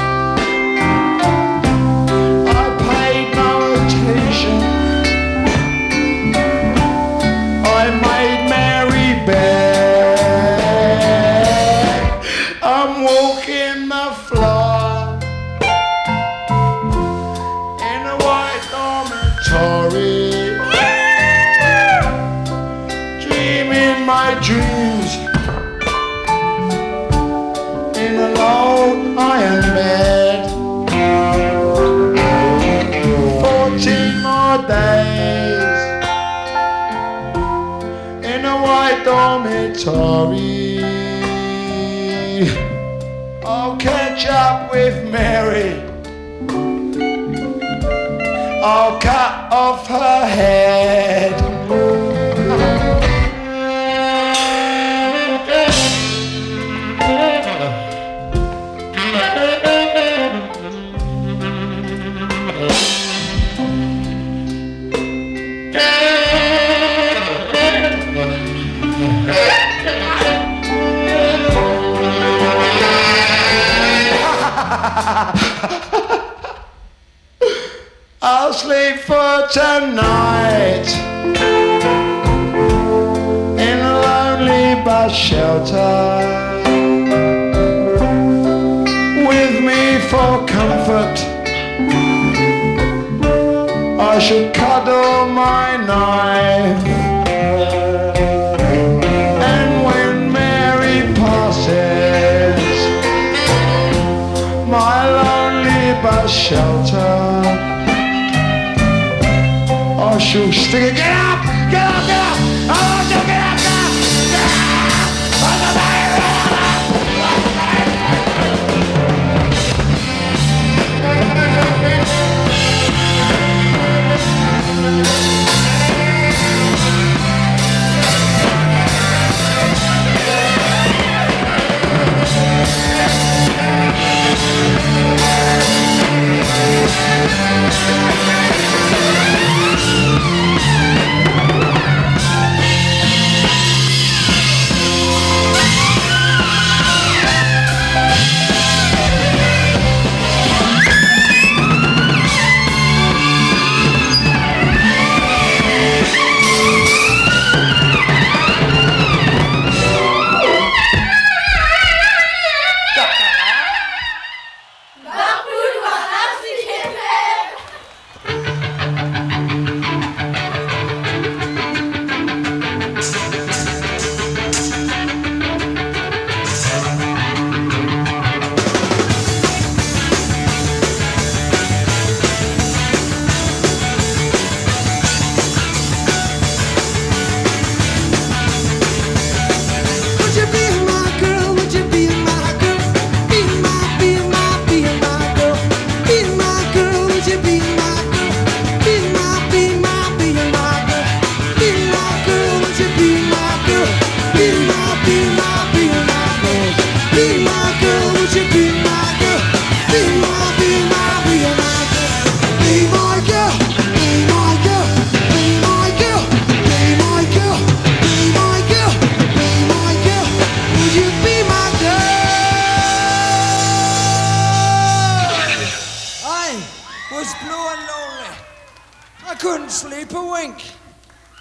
Couldn't 229.39 229.71
sleep 229.71 230.11
a 230.11 230.21
wink. 230.21 230.63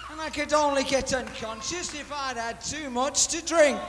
And 0.09 0.21
I 0.21 0.29
could 0.29 0.53
only 0.53 0.83
get 0.83 1.13
unconscious 1.13 1.93
if 1.93 2.11
I'd 2.11 2.37
had 2.37 2.61
too 2.61 2.89
much 2.89 3.27
to 3.27 3.45
drink. 3.45 3.79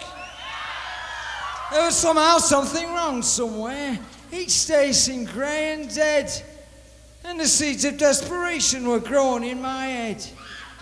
There 1.71 1.85
was 1.85 1.97
somehow 1.97 2.39
something 2.39 2.89
wrong 2.89 3.23
somewhere. 3.23 3.99
Each 4.33 4.67
day 4.67 4.91
seemed 4.93 5.29
grey 5.29 5.75
and 5.75 5.95
dead. 5.95 6.31
And 7.25 7.39
the 7.39 7.47
seeds 7.47 7.85
of 7.85 7.99
desperation 7.99 8.89
were 8.89 8.99
growing 8.99 9.45
in 9.45 9.63
my 9.63 9.87
head. 9.87 10.27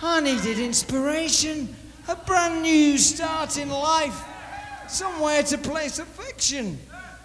I 0.02 0.20
needed 0.20 0.58
inspiration, 0.58 1.74
a 2.08 2.16
brand 2.16 2.62
new 2.62 2.96
start 2.96 3.58
in 3.58 3.68
life, 3.68 4.24
somewhere 4.88 5.42
to 5.42 5.58
place 5.58 5.98
affection. 5.98 6.78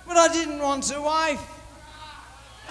But 0.06 0.18
I 0.18 0.34
didn't 0.34 0.60
want 0.60 0.94
a 0.94 1.02
wife. 1.02 1.42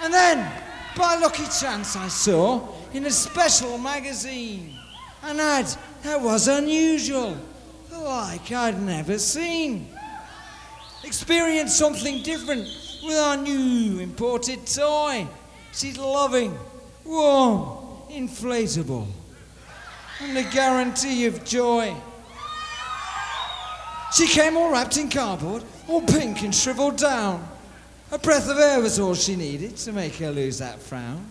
And 0.01 0.13
then, 0.13 0.62
by 0.95 1.15
lucky 1.15 1.45
chance, 1.45 1.95
I 1.95 2.07
saw 2.07 2.67
in 2.93 3.05
a 3.05 3.11
special 3.11 3.77
magazine 3.77 4.75
an 5.23 5.39
ad 5.39 5.67
that 6.03 6.19
was 6.19 6.47
unusual, 6.47 7.37
like 7.91 8.51
I'd 8.51 8.81
never 8.81 9.17
seen. 9.17 9.87
Experience 11.03 11.75
something 11.75 12.23
different 12.23 12.67
with 13.03 13.17
our 13.17 13.37
new 13.37 13.99
imported 13.99 14.65
toy. 14.65 15.27
She's 15.73 15.97
loving, 15.97 16.57
warm, 17.03 17.79
inflatable, 18.09 19.07
and 20.21 20.37
a 20.37 20.43
guarantee 20.43 21.25
of 21.25 21.43
joy. 21.43 21.95
She 24.13 24.27
came 24.27 24.55
all 24.55 24.71
wrapped 24.71 24.97
in 24.97 25.09
cardboard, 25.09 25.63
all 25.87 26.01
pink 26.01 26.43
and 26.43 26.53
shriveled 26.53 26.97
down. 26.97 27.47
A 28.13 28.19
breath 28.19 28.47
of 28.47 28.59
air 28.59 28.79
was 28.79 28.99
all 28.99 29.15
she 29.15 29.35
needed 29.35 29.75
to 29.77 29.91
make 29.91 30.13
her 30.17 30.29
lose 30.29 30.59
that 30.59 30.79
frown. 30.79 31.25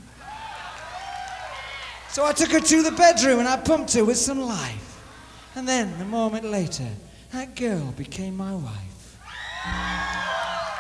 So 2.09 2.25
I 2.25 2.33
took 2.33 2.51
her 2.51 2.59
to 2.59 2.83
the 2.83 2.90
bedroom 2.90 3.38
and 3.38 3.47
I 3.47 3.57
pumped 3.57 3.92
her 3.92 4.05
with 4.05 4.16
some 4.16 4.40
life. 4.40 5.01
And 5.55 5.68
then, 5.68 5.95
a 6.01 6.05
moment 6.05 6.45
later, 6.45 6.88
that 7.31 7.55
girl 7.55 7.92
became 7.97 8.37
my 8.37 8.53
wife. 8.57 9.21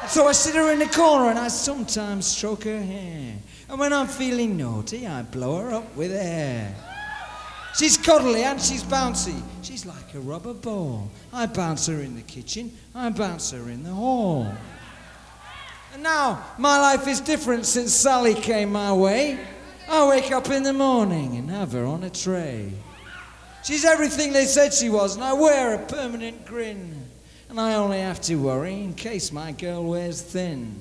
So 0.08 0.26
I 0.26 0.32
sit 0.32 0.56
her 0.56 0.72
in 0.72 0.80
the 0.80 0.86
corner 0.86 1.30
and 1.30 1.38
I 1.38 1.46
sometimes 1.46 2.26
stroke 2.26 2.64
her 2.64 2.82
hair. 2.82 3.36
And 3.68 3.78
when 3.78 3.92
I'm 3.92 4.08
feeling 4.08 4.56
naughty, 4.56 5.06
I 5.06 5.22
blow 5.22 5.58
her 5.58 5.72
up 5.72 5.94
with 5.94 6.10
air. 6.10 6.74
She's 7.78 7.96
cuddly 7.96 8.42
and 8.42 8.60
she's 8.60 8.82
bouncy. 8.82 9.40
She's 9.62 9.86
like 9.86 10.14
a 10.14 10.20
rubber 10.20 10.52
ball. 10.52 11.08
I 11.32 11.46
bounce 11.46 11.86
her 11.86 12.00
in 12.00 12.16
the 12.16 12.22
kitchen, 12.22 12.76
I 12.92 13.10
bounce 13.10 13.52
her 13.52 13.70
in 13.70 13.84
the 13.84 13.94
hall. 13.94 14.52
And 15.92 16.02
now, 16.02 16.42
my 16.56 16.78
life 16.80 17.06
is 17.06 17.20
different 17.20 17.66
since 17.66 17.92
Sally 17.92 18.34
came 18.34 18.72
my 18.72 18.94
way. 18.94 19.38
I 19.88 20.08
wake 20.08 20.32
up 20.32 20.48
in 20.48 20.62
the 20.62 20.72
morning 20.72 21.36
and 21.36 21.50
have 21.50 21.72
her 21.72 21.84
on 21.84 22.02
a 22.02 22.08
tray. 22.08 22.72
She's 23.62 23.84
everything 23.84 24.32
they 24.32 24.46
said 24.46 24.72
she 24.72 24.88
was, 24.88 25.16
and 25.16 25.22
I 25.22 25.34
wear 25.34 25.74
a 25.74 25.78
permanent 25.78 26.46
grin. 26.46 26.94
And 27.50 27.60
I 27.60 27.74
only 27.74 28.00
have 28.00 28.22
to 28.22 28.36
worry 28.36 28.72
in 28.72 28.94
case 28.94 29.32
my 29.32 29.52
girl 29.52 29.84
wears 29.84 30.22
thin. 30.22 30.80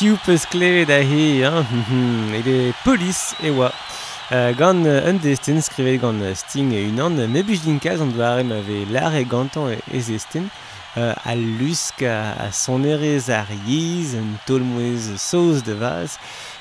piou 0.00 0.16
peus 0.24 0.46
klevet 0.48 0.88
a 0.88 1.02
he, 1.04 1.42
hein, 1.44 2.32
e 2.40 2.72
polis 2.86 3.34
e 3.44 3.50
oa. 3.52 3.68
Uh, 4.30 4.54
gant 4.56 4.86
un 4.86 5.18
destin 5.20 5.60
skrivet 5.60 5.98
gant 6.00 6.22
Sting 6.38 6.72
e 6.72 6.86
unan, 6.88 7.18
me 7.28 7.42
bus 7.44 7.60
din 7.66 7.76
kaz 7.82 8.00
an 8.00 8.14
doarem 8.14 8.54
ave 8.56 8.86
lar 8.88 9.12
e 9.18 9.26
gantan 9.28 9.74
e, 9.74 9.76
e 9.92 10.00
zestin, 10.00 10.46
uh, 10.96 11.12
a 11.20 11.34
lusk 11.36 12.00
a, 12.00 12.32
a 12.46 12.48
sonerez 12.48 13.28
ar 13.28 13.52
yiz, 13.66 14.14
un 14.16 14.38
tolmouez 14.46 15.18
saoz 15.20 15.60
de 15.68 15.76
vaz, 15.76 16.16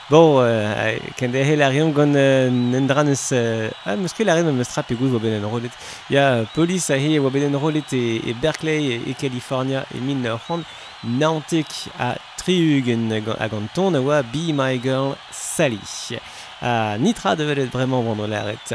Bon, 0.09 0.39
euh, 0.41 0.97
quand 1.20 1.30
des 1.30 1.45
hilarium 1.45 1.91
eus... 1.91 3.32
Uh, 3.32 3.70
ah 3.86 3.95
muskel 3.95 4.26
larium 4.26 4.55
me 4.55 4.64
strap 4.64 4.89
ego 4.89 5.20
ben 5.20 5.45
en 5.45 5.49
rolet. 5.49 5.70
Ya 6.09 6.45
police 6.55 6.89
ahi 6.89 7.20
ben 7.20 7.55
en 7.55 7.59
rolet 7.59 7.84
et 7.93 8.34
Berkeley 8.34 8.99
et 9.07 9.14
California 9.14 9.86
et 9.95 9.99
Minnehaha 9.99 10.57
Nantic 11.03 11.89
a 11.99 12.16
triugen 12.50 13.12
a 13.12 13.47
gant 13.47 13.70
ton 13.76 13.93
a 13.93 14.00
oa 14.02 14.24
Be 14.24 14.52
My 14.52 14.80
Girl 14.80 15.16
Sally. 15.30 15.80
A 16.62 16.97
nitra 16.97 17.36
develet 17.36 17.70
bremañ 17.70 18.04
vant 18.08 18.28
laret. 18.28 18.74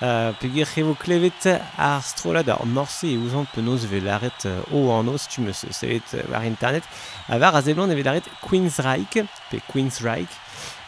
Uh, 0.00 0.30
Peogwir 0.38 0.68
c'hevo 0.70 0.94
klevet 0.94 1.46
ar 1.76 2.02
strolad 2.06 2.48
ar 2.48 2.64
morse 2.66 3.08
e 3.08 3.16
ouzant 3.18 3.48
penaos 3.52 3.82
ve 3.90 3.98
laret 4.00 4.46
uh, 4.46 4.62
o 4.70 4.92
an 4.94 5.08
os 5.08 5.26
tu 5.26 5.40
meus 5.40 5.64
sevet 5.72 6.14
uh, 6.14 6.22
war 6.30 6.44
internet. 6.44 6.84
A 7.28 7.38
var 7.38 7.56
a 7.56 7.62
zeblant 7.62 7.90
evet 7.90 8.04
laret 8.04 8.30
Queensryche, 8.46 9.26
pe 9.50 9.58
Queensryche, 9.72 10.38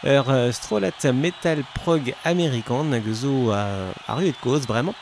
ur 0.03 0.31
uh, 0.31 0.51
strolat 0.53 1.03
metal 1.11 1.65
prog 1.75 2.13
amerikan 2.23 2.93
hag 2.93 3.13
zo 3.13 3.51
uh, 3.51 3.91
ar 4.07 4.23
et 4.23 4.39
koz 4.39 4.63
bremañ. 4.65 4.95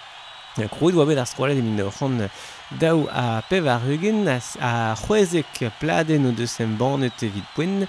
Krouet 0.74 0.98
oa 0.98 1.06
bet 1.06 1.22
ar 1.22 1.30
strolat 1.30 1.60
e 1.60 1.62
min 1.62 1.86
ur 1.86 1.94
c'hant 1.94 2.32
daou 2.72 3.08
a 3.12 3.42
pevarugin 3.50 4.28
a 4.28 4.96
c'hwezek 4.96 5.72
pladen 5.80 6.28
o 6.28 6.32
deus 6.32 6.60
em 6.60 6.76
banet 6.78 7.24
evit 7.24 7.48
poen. 7.56 7.88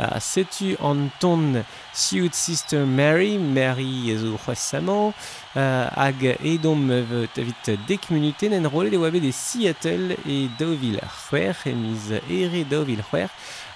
A 0.00 0.16
setu 0.20 0.78
an 0.80 1.10
ton 1.20 1.62
siout 1.92 2.34
sister 2.34 2.86
Mary, 2.86 3.36
Mary 3.36 4.16
zo 4.16 4.38
uh, 4.38 5.12
hag 5.52 6.22
edom 6.40 6.90
evit 6.90 7.76
dek 7.86 8.08
minuten 8.10 8.52
en 8.52 8.68
rolet 8.70 8.94
e 8.94 8.98
oa 8.98 9.10
bet 9.10 9.24
e 9.24 9.32
Seattle 9.32 10.16
e 10.24 10.48
daouvil 10.58 11.00
c'hwer 11.04 11.56
emiz 11.66 12.10
ere 12.28 12.64
daouvil 12.64 13.02
c'hwer 13.10 13.28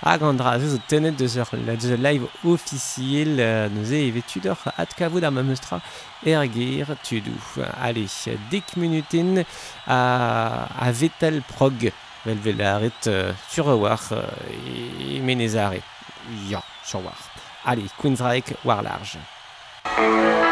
hag 0.04 0.22
an 0.22 0.36
dra 0.36 0.58
zo 0.60 0.78
tenet 0.88 1.16
deus 1.16 1.36
ur, 1.40 1.48
deus 1.64 1.86
ur 1.94 2.00
live 2.04 2.28
officiel 2.44 3.40
uh, 3.40 3.66
neuze 3.72 4.02
e 4.04 4.12
vetud 4.12 4.46
ur 4.52 4.60
at 4.76 4.92
kavout 4.98 5.24
ar 6.84 6.98
tudou. 7.02 7.40
Allez, 7.80 8.18
dek 8.52 8.76
minuten 8.76 9.40
a, 9.86 9.98
a 10.86 10.92
vetal 10.92 11.40
prog 11.48 11.88
vel 12.24 12.40
vel 12.44 12.60
aret 12.60 13.08
uh, 13.08 13.32
sur 13.48 13.72
war 13.80 14.00
uh, 14.12 14.28
e, 14.52 15.20
e. 15.80 15.82
Ya, 16.50 16.62
sur 16.84 17.04
war. 17.04 17.20
Allez, 17.64 17.88
Queensryche, 17.96 18.56
war 18.64 18.82
large. 18.82 20.43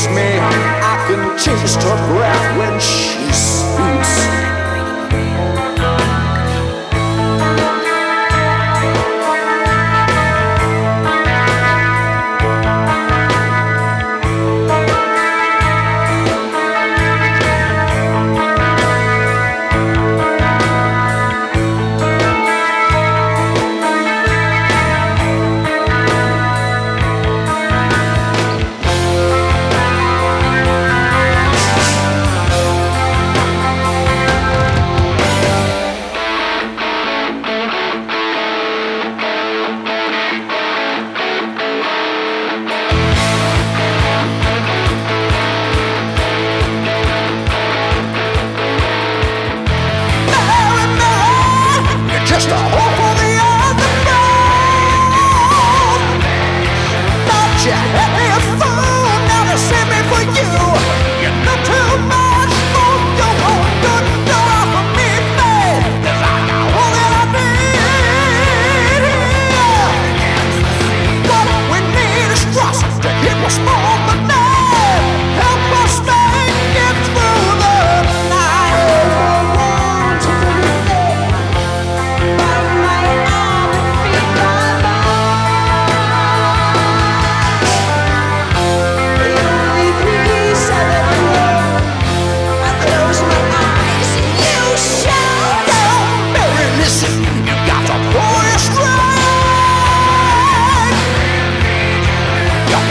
touch 0.00 0.14
me. 0.14 0.29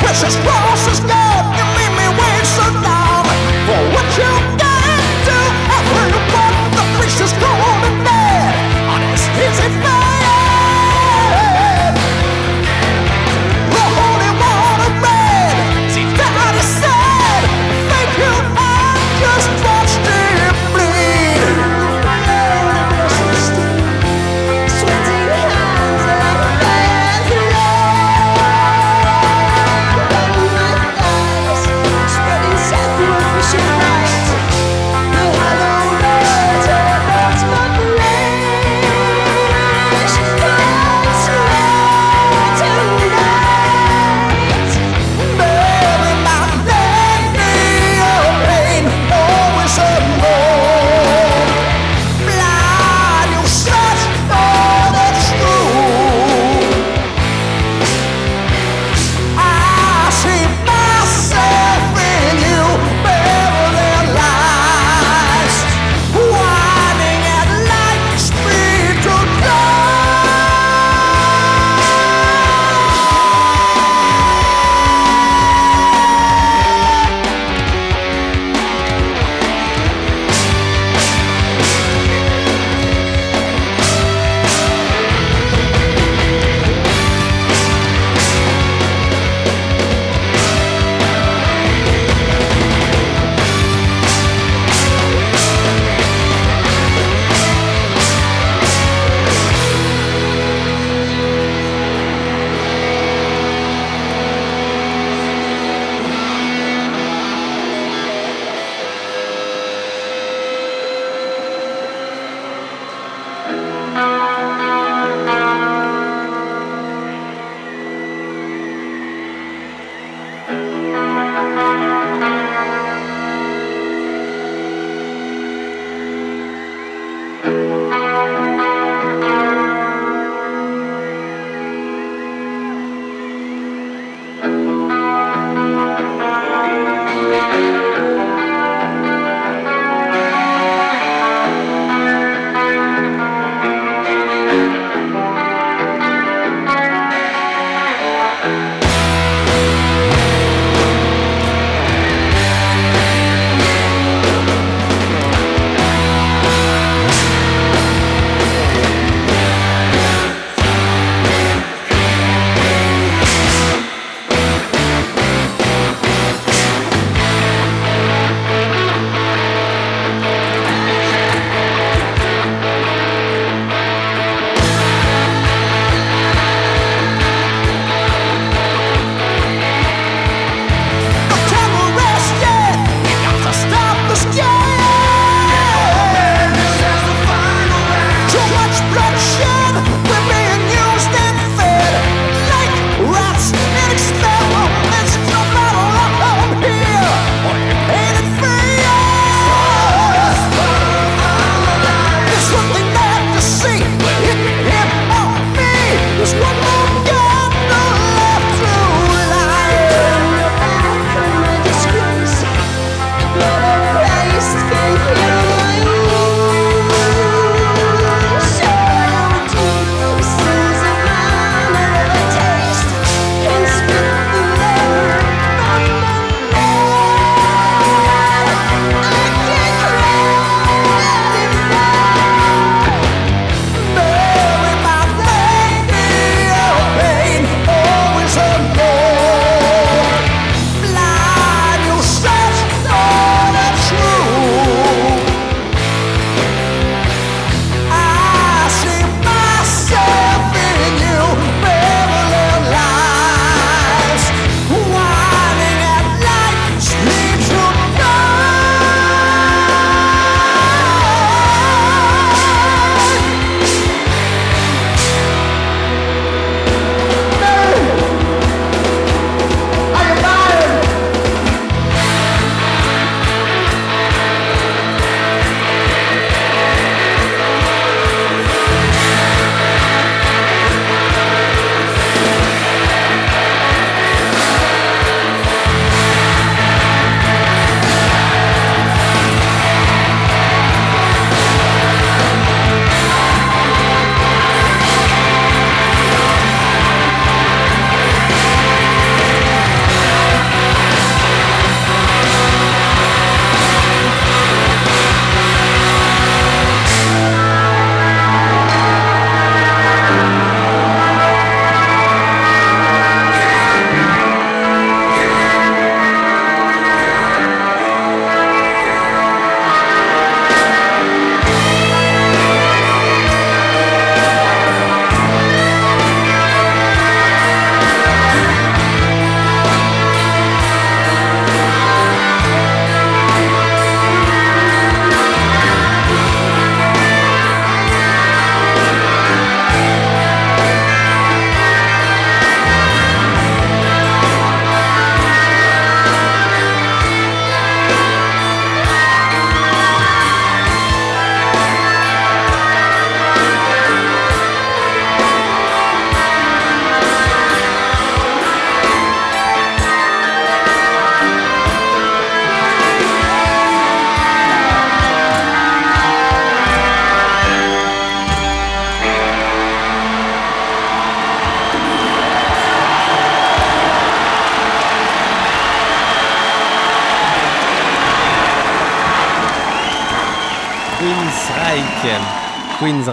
precious 0.09 0.35
precious. 0.37 1.28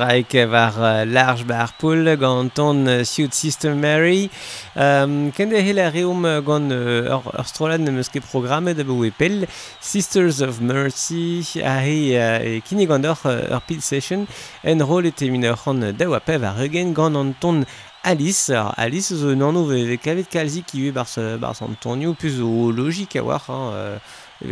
braik 0.06 0.34
war 0.50 1.04
large 1.04 1.44
bar 1.46 1.72
poul 1.78 2.16
gant 2.16 2.54
ton 2.54 3.04
Siout 3.04 3.32
Sister 3.34 3.74
Mary. 3.74 4.30
Um, 4.76 5.32
Kende 5.32 5.58
hel 5.58 5.80
a 5.82 5.90
reom 5.90 6.22
gant 6.46 6.70
ur, 6.70 7.24
ur 7.26 7.46
strolan 7.48 7.82
ne 7.82 7.90
meus 7.90 8.10
ket 8.12 8.22
programme 8.22 8.74
da 8.76 8.84
bou 8.86 9.06
epel 9.08 9.46
Sisters 9.80 10.42
of 10.46 10.60
Mercy 10.60 11.42
a 11.64 11.80
he 11.82 12.14
e 12.14 12.60
kine 12.66 12.86
gant 12.86 13.02
ur, 13.04 13.18
ur 13.26 13.62
pit 13.66 13.82
session 13.82 14.26
en 14.64 14.84
rol 14.86 15.06
et 15.06 15.22
emin 15.26 15.48
ur 15.50 15.58
c'hant 15.58 15.82
da 15.98 16.20
pev 16.20 16.44
a 16.44 16.52
regen 16.54 16.92
gant 16.94 17.16
an 17.16 17.32
ton 17.40 17.64
Alice, 18.04 18.50
alors 18.50 18.74
Alice 18.76 19.12
zo 19.18 19.34
nanno 19.34 19.64
ve 19.66 19.96
kavet 19.98 20.30
kalzi 20.30 20.62
ki 20.62 20.84
ue 20.86 20.92
bar, 20.94 21.08
bar 21.40 21.56
san 21.56 21.74
tonio 21.80 22.14
plus 22.14 22.38
o 22.40 22.70
logik 22.70 23.16
a 23.16 23.24
war, 23.24 23.42
hein, 23.48 23.72
euh, 23.74 23.98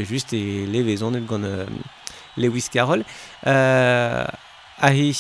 juste 0.03 0.33
e 0.35 0.67
levezon 0.67 1.15
et 1.15 1.21
gant 1.21 1.45
euh, 1.45 1.67
Lewis 2.37 2.67
Carroll. 2.73 3.05
Euh, 3.47 4.25
Ahi 4.85 5.14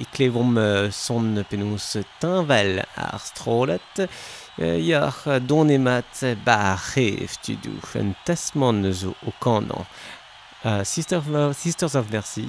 e 0.00 0.06
klevrom 0.10 0.56
son 0.90 1.44
penous 1.44 1.98
tinval 2.18 2.78
ar 2.96 3.20
strolet, 3.20 4.08
yar 4.56 5.12
don 5.44 5.68
emat 5.68 6.22
ba 6.46 6.78
rev 6.94 7.34
tu 7.44 7.58
dou, 7.60 7.76
un 8.00 8.14
tasman 8.24 8.80
zo 8.92 9.12
o 9.26 9.34
kanan. 9.38 9.84
Uh, 10.64 10.82
Sisters, 10.82 11.28
of, 11.28 11.54
Sisters 11.54 11.94
of 11.94 12.10
Mercy, 12.10 12.48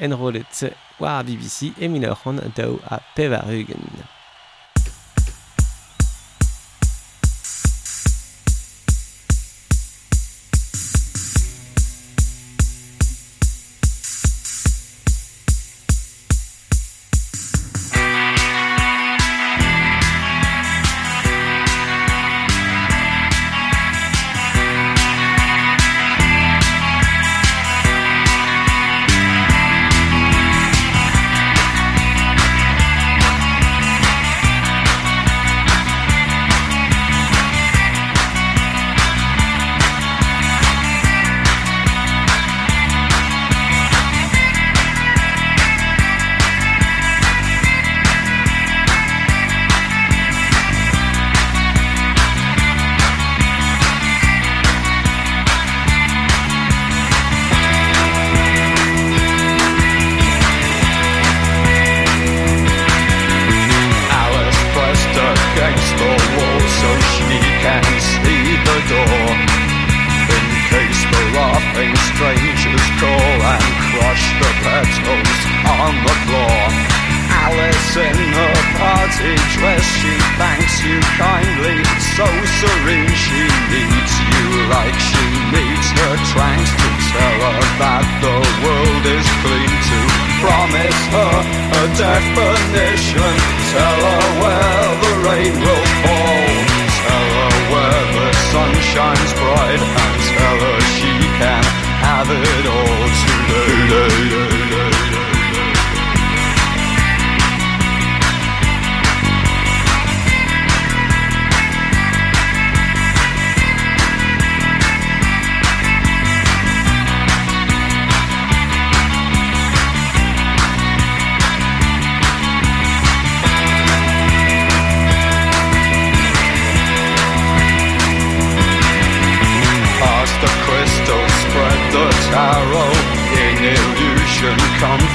enrolet 0.00 0.74
war 1.00 1.24
BBC 1.24 1.72
e 1.80 1.88
minor 1.88 2.18
an 2.26 2.52
dao 2.54 2.78
a 2.90 3.00
pevarugen. 3.16 3.88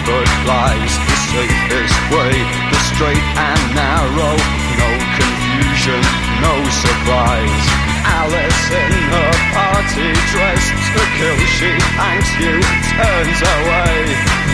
Comfort 0.07 0.47
lies. 0.47 0.93
The 1.07 1.17
safest 1.35 1.99
way, 2.15 2.35
the 2.71 2.79
straight 2.95 3.27
and 3.35 3.63
narrow. 3.75 4.35
No 4.79 4.89
confusion, 5.19 6.01
no 6.39 6.55
surprise. 6.71 7.65
Alice 8.07 8.63
in 8.71 8.93
her 9.11 9.33
party 9.51 10.11
dress 10.31 10.63
to 10.95 11.03
kill, 11.19 11.39
she 11.59 11.71
thanks 11.99 12.31
you, 12.39 12.55
turns 12.95 13.39
away. 13.43 13.95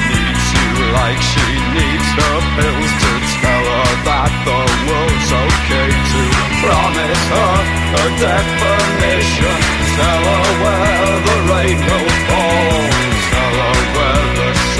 Needs 0.09 0.47
you 0.57 0.69
like 0.97 1.21
she 1.21 1.47
needs 1.77 2.09
her 2.17 2.37
pills 2.57 2.91
to 3.03 3.11
tell 3.37 3.65
her 3.77 3.91
that 4.09 4.33
the 4.47 4.61
world's 4.89 5.31
okay 5.45 5.89
to 5.93 6.21
promise 6.65 7.25
her 7.29 7.55
a 7.93 8.05
definition. 8.17 9.57
Tell 10.01 10.23
her 10.33 10.49
where 10.63 11.13
the 11.29 11.37
rain 11.53 11.77
will 11.77 12.09
fall. 12.27 13.12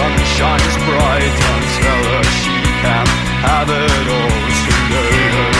Sun 0.04 0.18
shines 0.36 0.76
bright 0.86 1.24
and 1.24 1.64
tell 1.80 2.04
her 2.12 2.24
she 2.40 2.58
can 2.82 3.08
have 3.48 3.70
it 3.70 4.08
all 4.18 4.44
today. 4.66 5.54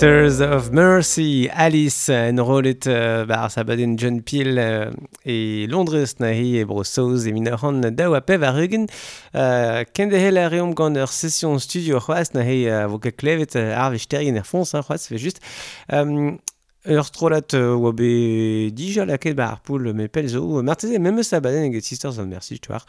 Sisters 0.00 0.40
of 0.40 0.70
Mercy, 0.72 1.50
Alice, 1.52 2.08
en 2.08 2.42
rolet 2.42 2.86
euh, 2.86 3.26
bar 3.26 3.50
sabaden 3.50 3.98
John 3.98 4.22
Peel 4.22 4.56
euh, 4.56 4.90
e 5.26 5.66
Londres 5.68 6.14
nahi 6.20 6.56
e 6.56 6.64
brosoz 6.64 7.26
e 7.28 7.34
minor 7.36 7.60
han 7.60 7.82
daou 7.92 8.14
a 8.16 8.22
pev 8.24 8.46
a 8.48 8.48
rugen. 8.56 8.86
euh, 9.34 9.84
kende 9.92 10.16
hel 10.16 10.40
a 10.40 10.46
reom 10.48 10.72
gant 10.72 10.96
ur 10.96 11.12
session 11.12 11.60
studio 11.60 12.00
c'hoaz 12.00 12.32
nahi 12.32 12.62
a 12.72 12.86
vo 12.88 12.96
ket 12.96 13.18
klevet 13.20 13.58
ar 13.60 13.92
vesterien 13.92 14.40
er 14.40 14.48
fons, 14.48 14.72
c'hoaz 14.72 15.04
fe 15.04 15.20
just 15.20 15.44
um, 15.92 16.40
Ur 16.88 17.02
strolat 17.04 17.52
oa 17.52 17.90
be 17.92 18.70
dija 18.72 19.04
laket 19.04 19.34
ba 19.36 19.50
ar 19.52 19.58
poul 19.60 19.90
me 19.92 20.06
pel 20.08 20.30
zo, 20.32 20.62
marteze 20.64 20.96
memes 20.96 21.28
abaden 21.36 21.66
eget 21.66 21.84
sisters 21.84 22.16
an 22.16 22.30
merci 22.32 22.56
tuar. 22.56 22.86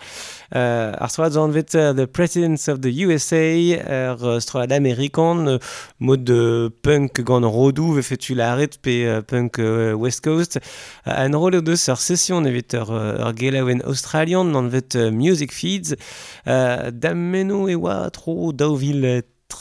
euh, 0.55 0.95
ar 0.95 1.09
strolat 1.11 1.33
zan 1.35 1.51
vet 1.51 1.75
uh, 1.75 1.91
The 1.91 2.07
Presidents 2.07 2.69
of 2.71 2.79
the 2.79 2.91
USA, 3.03 3.43
ur 4.15 4.39
strolat 4.39 4.71
amerikan, 4.71 5.59
mod 5.99 6.23
de 6.23 6.71
punk 6.83 7.19
gant 7.19 7.43
rodou 7.43 7.91
ve 7.97 8.01
fetu 8.01 8.33
laret 8.39 8.79
pe 8.81 8.95
uh, 9.09 9.19
punk 9.27 9.59
uh, 9.59 9.91
West 9.99 10.23
Coast. 10.23 10.55
Uh, 11.03 11.11
an 11.25 11.35
rol 11.35 11.59
deus 11.59 11.89
ur 11.91 11.99
session 11.99 12.47
evet 12.47 12.71
ur, 12.79 12.95
ur 12.95 13.35
gelaouen 13.35 13.83
australian, 13.83 14.55
nan 14.55 14.71
vet 14.71 14.95
uh, 14.95 15.11
Music 15.11 15.51
Feeds. 15.51 15.97
Uh, 16.47 16.95
dam 16.95 17.19
meno 17.35 17.67
e 17.67 17.75
oa 17.75 18.07
tro 18.15 18.53
daouvil 18.55 19.03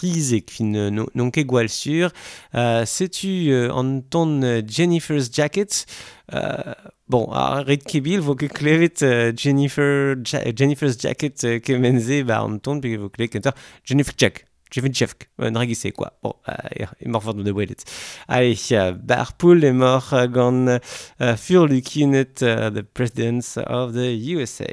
euh, 0.04 0.40
fin 0.48 0.74
euh, 0.74 0.90
non, 0.90 1.06
non 1.14 1.28
gwall 1.28 1.68
sur. 1.68 2.10
Euh, 2.54 2.84
Setu 2.84 3.52
euh, 3.52 3.72
an 3.72 4.00
ton 4.00 4.42
euh, 4.42 4.62
Jennifer's 4.66 5.30
Jacket. 5.32 5.86
Euh, 6.32 6.74
bon, 7.08 7.28
a 7.32 7.62
ret 7.66 7.82
kebil 7.82 8.20
vo 8.22 8.36
ket 8.38 8.52
klevet 8.54 9.02
euh, 9.02 9.32
Jennifer, 9.36 10.14
ja 10.24 10.44
Jennifer's 10.54 10.98
Jacket 11.00 11.42
euh, 11.44 11.58
ke 11.58 11.74
menze 11.74 12.22
ba 12.22 12.42
an 12.44 12.60
ton 12.62 12.80
pe 12.80 12.94
vo 12.96 13.10
klevet 13.10 13.34
kentor 13.34 13.58
Jennifer 13.84 14.14
Jack. 14.16 14.44
Jennifer 14.70 14.94
Jack, 14.94 15.28
un 15.38 15.50
dragisse 15.50 15.92
quoi? 15.96 16.12
Bon, 16.22 16.34
euh, 16.48 16.86
e 17.04 17.08
mor 17.08 17.22
fort 17.22 17.34
de 17.34 17.50
welet. 17.50 17.82
Allez, 18.28 18.56
euh, 18.72 18.92
bar 18.92 19.32
poul 19.32 19.64
e 19.64 19.72
mor 19.72 20.12
euh, 20.12 20.28
gant 20.28 20.66
euh, 20.68 21.36
fur 21.36 21.66
lukinet 21.66 22.40
uh, 22.42 22.70
the 22.70 22.82
presidents 22.82 23.58
of 23.66 23.92
the 23.94 24.14
USA. 24.14 24.70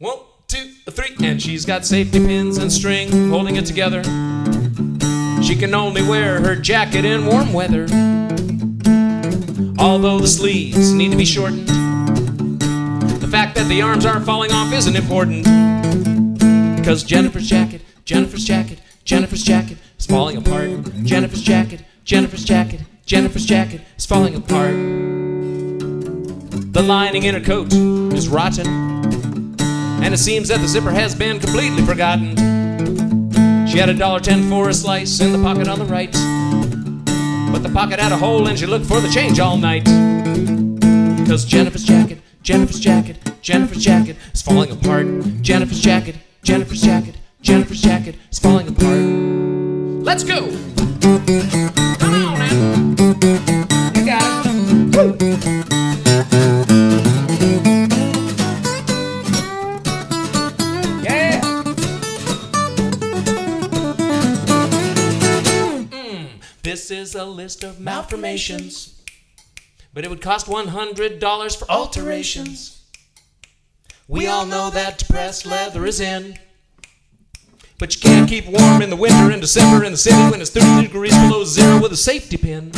One, 0.00 0.18
two, 0.84 0.90
three, 0.90 1.14
and 1.26 1.40
she's 1.40 1.64
got 1.64 1.84
safety 1.84 2.18
pins 2.18 2.58
and 2.58 2.72
string 2.72 3.28
holding 3.30 3.56
it 3.56 3.66
together. 3.66 4.02
She 5.42 5.56
can 5.56 5.74
only 5.74 6.02
wear 6.02 6.40
her 6.40 6.56
jacket 6.56 7.04
in 7.04 7.26
warm 7.26 7.52
weather. 7.52 7.86
Although 9.78 10.18
the 10.20 10.28
sleeves 10.28 10.92
need 10.92 11.10
to 11.10 11.16
be 11.16 11.24
shortened, 11.24 11.68
the 11.68 13.28
fact 13.28 13.54
that 13.56 13.68
the 13.68 13.82
arms 13.82 14.06
aren't 14.06 14.24
falling 14.24 14.52
off 14.52 14.72
isn't 14.72 14.96
important. 14.96 15.44
Because 16.76 17.02
Jennifer's 17.02 17.48
jacket, 17.48 17.82
Jennifer's 18.04 18.44
jacket, 18.44 18.80
Jennifer's 19.04 19.42
jacket 19.42 19.78
is 19.98 20.06
falling 20.06 20.36
apart. 20.36 20.70
Jennifer's 21.04 21.42
jacket, 21.42 21.84
Jennifer's 22.04 22.44
jacket, 22.44 22.80
Jennifer's 23.06 23.46
jacket 23.46 23.82
is 23.96 24.06
falling 24.06 24.34
apart. 24.34 24.74
The 26.72 26.82
lining 26.82 27.24
in 27.24 27.34
her 27.34 27.40
coat 27.40 27.72
is 27.72 28.28
rotten. 28.28 29.31
And 30.02 30.12
it 30.12 30.18
seems 30.18 30.48
that 30.48 30.60
the 30.60 30.68
zipper 30.68 30.90
has 30.90 31.14
been 31.14 31.38
completely 31.38 31.82
forgotten. 31.86 32.36
She 33.66 33.78
had 33.78 33.88
a 33.88 33.94
dollar 33.94 34.20
ten 34.20 34.50
for 34.50 34.68
a 34.68 34.74
slice 34.74 35.20
in 35.20 35.32
the 35.32 35.38
pocket 35.38 35.68
on 35.68 35.78
the 35.78 35.84
right. 35.84 36.12
But 37.52 37.62
the 37.62 37.70
pocket 37.72 38.00
had 38.00 38.12
a 38.12 38.16
hole 38.16 38.48
and 38.48 38.58
she 38.58 38.66
looked 38.66 38.84
for 38.86 39.00
the 39.00 39.08
change 39.08 39.38
all 39.40 39.56
night. 39.56 39.86
Cause 41.26 41.44
Jennifer's 41.44 41.84
jacket, 41.84 42.18
Jennifer's 42.42 42.80
jacket, 42.80 43.16
Jennifer's 43.40 43.82
jacket 43.82 44.16
is 44.34 44.42
falling 44.42 44.70
apart. 44.72 45.06
Jennifer's 45.40 45.80
jacket, 45.80 46.16
Jennifer's 46.42 46.82
jacket, 46.82 47.14
Jennifer's 47.40 47.80
jacket 47.80 48.16
is 48.30 48.38
falling 48.38 48.68
apart. 48.68 49.00
Let's 50.04 50.24
go! 50.24 50.50
Come 51.98 52.14
on 52.14 52.38
now! 52.38 53.51
Is 67.12 67.20
a 67.20 67.24
list 67.26 67.62
of 67.62 67.78
malformations, 67.78 69.02
but 69.92 70.02
it 70.02 70.08
would 70.08 70.22
cost 70.22 70.46
$100 70.46 71.58
for 71.58 71.70
alterations. 71.70 72.86
We 74.08 74.26
all 74.26 74.46
know 74.46 74.70
that 74.70 74.96
depressed 74.96 75.44
leather 75.44 75.84
is 75.84 76.00
in. 76.00 76.38
But 77.78 77.94
you 77.94 78.00
can't 78.00 78.28
keep 78.28 78.46
warm 78.46 78.80
in 78.80 78.88
the 78.88 78.96
winter 78.96 79.30
in 79.30 79.40
December 79.40 79.84
in 79.84 79.92
the 79.92 79.98
city 79.98 80.16
when 80.30 80.40
it's 80.40 80.48
30 80.48 80.86
degrees 80.86 81.14
below 81.18 81.44
zero 81.44 81.82
with 81.82 81.92
a 81.92 81.96
safety 81.96 82.38
pin. 82.38 82.70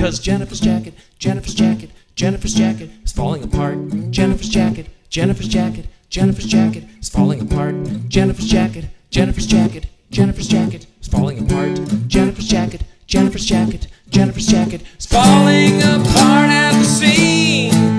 Cause 0.00 0.18
Jennifer's 0.18 0.60
jacket, 0.60 0.94
Jennifer's 1.18 1.54
jacket, 1.54 1.90
Jennifer's 2.16 2.54
jacket 2.54 2.90
is 3.04 3.12
falling 3.12 3.44
apart. 3.44 3.78
Jennifer's 4.10 4.48
jacket, 4.48 4.88
Jennifer's 5.10 5.46
jacket, 5.46 5.86
Jennifer's 6.08 6.46
jacket 6.46 6.84
is 7.00 7.08
falling 7.08 7.40
apart. 7.40 7.76
Jennifer's 8.08 8.48
jacket, 8.48 8.86
Jennifer's 9.10 9.46
jacket, 9.46 9.86
Jennifer's 10.10 10.48
jacket 10.48 10.86
is 11.00 11.08
falling 11.08 11.38
apart. 11.40 11.78
Jennifer's 12.06 12.48
jacket, 12.48 12.82
Jennifer's 13.06 13.44
jacket, 13.46 13.86
Jennifer's 14.08 14.46
jacket 14.46 14.82
is 14.98 15.06
falling 15.06 15.78
apart 15.82 16.50
at 16.50 16.72
the 16.78 16.84
seams. 16.84 17.89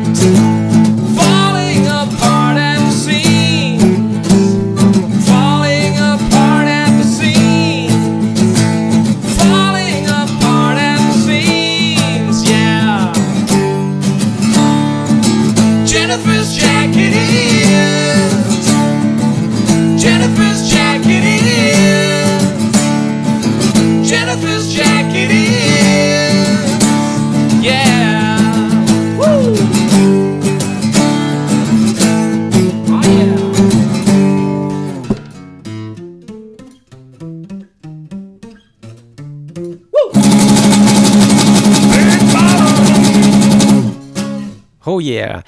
Oh 44.91 44.99
yeah 44.99 45.41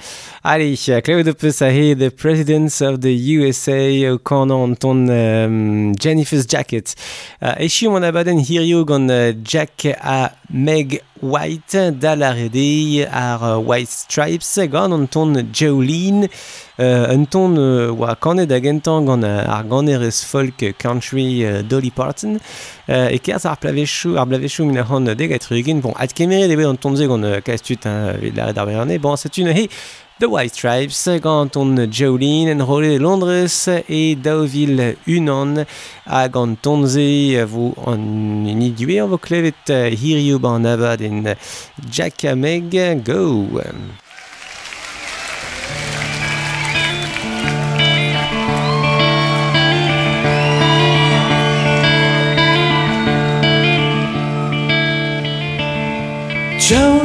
Allez, 0.46 0.90
klevet 1.00 1.30
o 1.30 1.32
peus 1.32 1.62
a 1.62 1.70
he 1.72 1.94
the 1.94 2.10
Presidents 2.10 2.82
of 2.82 3.00
the 3.00 3.14
USA 3.32 4.10
o 4.10 4.18
kanan 4.18 4.62
an 4.62 4.76
ton 4.76 5.08
um, 5.08 5.94
Jennifer's 5.96 6.44
Jacket. 6.44 6.94
Uh, 7.40 7.54
Echiou 7.56 7.90
mon 7.90 8.04
abaden 8.04 8.42
hirio 8.44 8.84
gant 8.84 9.08
uh, 9.08 9.32
Jack 9.42 9.86
a 9.86 10.36
Meg 10.50 11.00
White 11.22 11.94
da 11.98 12.12
la 12.14 12.34
rede 12.36 13.08
ar 13.08 13.42
uh, 13.42 13.58
White 13.58 13.88
Stripes 13.88 14.58
gant 14.68 14.92
an 14.92 15.06
ton 15.06 15.32
Jolene 15.50 16.28
uh, 16.78 17.08
un 17.08 17.24
ton 17.24 17.56
uh, 17.56 17.96
oa 17.96 18.12
kanet 18.14 18.52
da 18.52 18.60
gentan 18.60 19.08
gant 19.08 19.24
uh, 19.24 19.48
ar 19.48 19.64
ganerez 19.64 20.20
folk 20.28 20.60
country 20.76 21.46
uh, 21.46 21.62
Dolly 21.62 21.90
Parton. 21.90 22.36
Uh, 22.86 23.08
e 23.08 23.16
kerz 23.16 23.48
ar 23.48 23.56
plavechou 23.56 24.18
ar 24.20 24.28
plavechou 24.28 24.68
min 24.68 24.76
a 24.76 24.84
c'han 24.84 25.08
degat 25.16 25.48
rugin. 25.48 25.80
Bon 25.80 25.96
ad 25.96 26.12
kemeret 26.12 26.52
eo 26.52 26.68
an 26.68 26.76
ton 26.76 27.00
ze 27.00 27.08
gant 27.08 27.24
uh, 27.24 27.40
kastut 27.40 27.88
hein, 27.88 28.20
la 28.36 28.52
red 28.52 28.58
ar 28.58 28.66
berne 28.68 28.98
bon 29.00 29.16
c'est 29.16 29.38
une 29.38 29.48
hey 29.48 29.70
The 30.20 30.28
White 30.28 30.54
Stripes, 30.54 31.08
gant 31.20 31.56
on 31.56 31.74
Jolene 31.90 32.48
en 32.48 32.64
rolle 32.64 32.88
de 32.88 32.98
Londres 32.98 33.68
e 33.88 34.14
daouvil 34.14 34.94
unan 35.08 35.64
a 36.06 36.28
gant 36.28 36.54
tonze 36.62 37.42
vo 37.50 37.72
an 37.84 38.46
inidue 38.46 39.00
an 39.02 39.10
vo 39.10 39.18
klevet 39.18 39.74
hirio 39.98 40.38
ban 40.38 40.64
avad 40.70 41.02
en 41.02 41.34
Jack 41.90 42.22
Meg 42.36 42.70
Go! 43.02 43.58
Jolene 56.60 57.03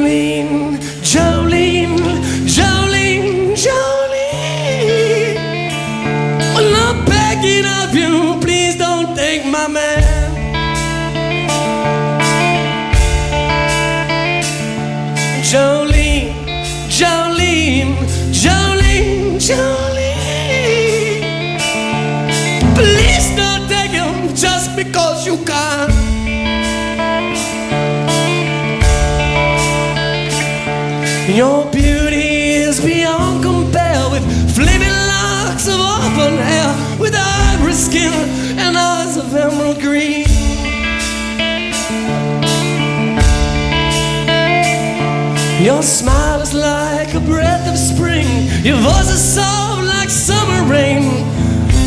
Your 45.80 45.86
smile 45.86 46.42
is 46.42 46.54
like 46.54 47.14
a 47.14 47.22
breath 47.22 47.66
of 47.66 47.78
spring. 47.78 48.28
Your 48.66 48.76
voice 48.80 49.10
is 49.10 49.24
soft 49.36 49.82
like 49.86 50.10
summer 50.10 50.70
rain. 50.70 51.24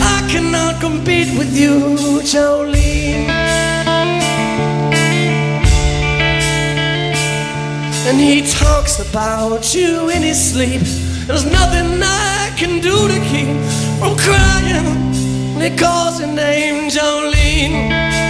I 0.01 0.27
cannot 0.33 0.81
compete 0.81 1.37
with 1.37 1.55
you, 1.55 1.95
Jolene. 2.23 3.29
And 8.09 8.19
he 8.19 8.51
talks 8.51 8.99
about 8.99 9.75
you 9.75 10.09
in 10.09 10.23
his 10.23 10.41
sleep. 10.41 10.81
There's 11.27 11.45
nothing 11.45 12.01
I 12.03 12.51
can 12.57 12.81
do 12.81 12.97
to 13.09 13.19
keep 13.29 13.61
from 14.01 14.17
crying 14.17 14.87
when 15.53 15.71
he 15.71 15.77
calls 15.77 16.19
your 16.19 16.33
name, 16.33 16.89
Jolene. 16.89 18.23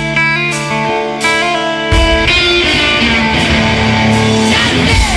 Please 4.85 5.12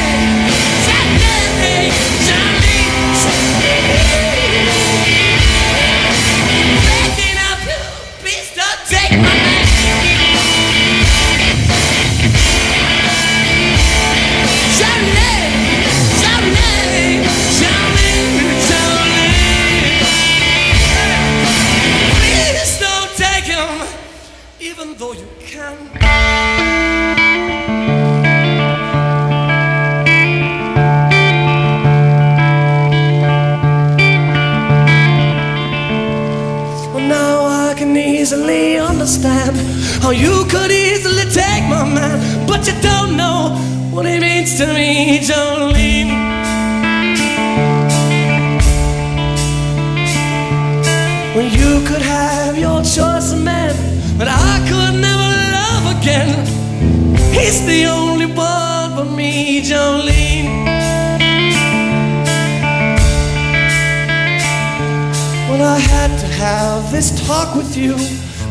you. 67.75 67.95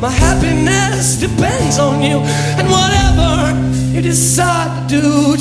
My 0.01 0.11
happiness 0.11 1.16
depends 1.16 1.79
on 1.79 2.03
you, 2.03 2.18
and 2.59 2.68
whatever 2.68 3.55
you 3.95 4.03
decide 4.03 4.89
to 4.89 5.01
do, 5.01 5.37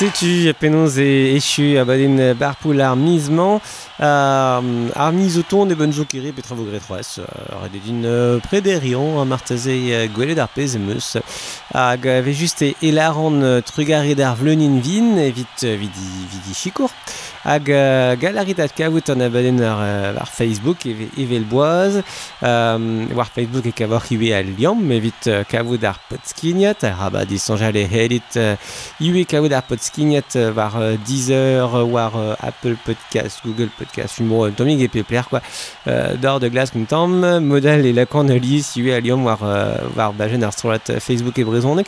setu 0.00 0.54
penoz 0.58 0.96
e 0.96 1.36
echu 1.36 1.76
a 1.78 1.84
baden 1.84 2.34
barpoul 2.34 2.80
armizman. 2.80 3.60
Uh, 4.00 4.88
armiz 4.96 5.36
o 5.36 5.42
ton 5.42 5.68
e 5.68 5.74
benjo 5.74 6.06
kiri 6.08 6.32
petra 6.32 6.54
vo 6.56 6.64
gretroaz. 6.64 7.18
Uh, 7.18 7.60
Red 7.60 7.74
edin 7.76 8.00
uh, 8.08 8.40
prederion, 8.40 9.18
uh, 9.20 9.26
marteze 9.28 9.68
uh, 9.68 10.06
gwele 10.14 10.34
dar 10.34 10.48
pez 10.48 10.74
emeus. 10.74 11.18
Hag 11.74 12.06
euh, 12.06 12.22
ve 12.22 12.32
just 12.32 12.62
e 12.62 12.74
vlenin 14.34 14.80
vin, 14.80 15.18
evit 15.18 15.64
euh, 15.64 15.76
vidi, 15.76 16.08
vidi 16.32 16.54
hag 17.44 17.70
euh, 17.70 18.16
galarit 18.16 18.58
at 18.60 18.74
kavout 18.76 19.08
an 19.10 19.20
ar, 19.20 20.28
Facebook 20.28 20.84
eve, 20.86 21.08
evel 21.16 21.44
boaz 21.44 22.02
euh, 22.42 23.06
war 23.16 23.28
Facebook 23.32 23.66
e 23.66 23.72
kavor 23.72 24.04
iwe 24.10 24.32
al 24.34 24.50
evit 24.92 25.26
euh, 25.26 25.44
ar 25.82 26.00
potskiniat 26.08 26.84
ar 26.84 27.06
abad 27.06 27.30
helit 27.30 28.36
euh, 28.36 28.56
iwe 29.00 29.24
ar 29.54 29.62
potskiniat 29.62 30.36
euh, 30.36 30.52
war 30.52 30.76
euh, 30.76 30.96
Deezer 31.06 31.74
euh, 31.74 31.84
war 31.84 32.16
euh, 32.16 32.34
Apple 32.40 32.76
Podcast, 32.84 33.40
Google 33.44 33.70
Podcast, 33.78 34.18
humo 34.18 34.46
euh, 34.46 34.50
tomig 34.50 34.90
quoi. 35.28 35.40
Euh, 35.86 36.16
d'or 36.16 36.40
de 36.40 36.48
glace 36.48 36.70
comme 36.70 36.86
tam 36.86 37.40
modal 37.40 37.86
e 37.86 37.92
lakan 37.92 38.28
lis 38.28 38.76
iwe 38.76 38.94
al 38.94 39.10
war, 39.10 39.38
war 39.96 40.12
bajen 40.12 40.42
ar 40.44 40.52
Facebook 41.00 41.38
e 41.38 41.44
brezonek 41.44 41.86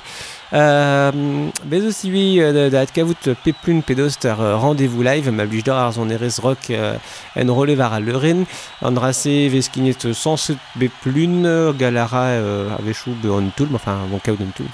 Iwi 0.52 2.40
euh, 2.40 2.70
da 2.70 2.84
kavout 2.86 3.34
peplun 3.44 3.80
pedost 3.80 4.24
ar 4.26 4.38
rendez-vous 4.60 5.02
live 5.02 5.30
ma 5.30 5.46
blij 5.46 5.62
d'or 5.64 5.76
ar 5.76 5.92
erez 6.10 6.38
rock 6.42 6.70
euh, 6.70 6.96
en 7.36 7.54
role 7.54 7.74
var 7.74 7.92
a 7.92 8.00
leuren 8.00 8.44
an 8.82 8.96
rase 8.96 9.48
vez 9.48 9.68
kinet 9.72 10.04
euh, 10.04 11.72
galara 11.72 12.24
euh, 12.26 12.76
a 12.76 12.82
vechou 12.82 13.14
be 13.22 13.30
an 13.30 13.50
toul 13.56 13.68
enfin 13.74 14.00
bon 14.10 14.18
kaout 14.18 14.40
an 14.42 14.52
toul 14.54 14.66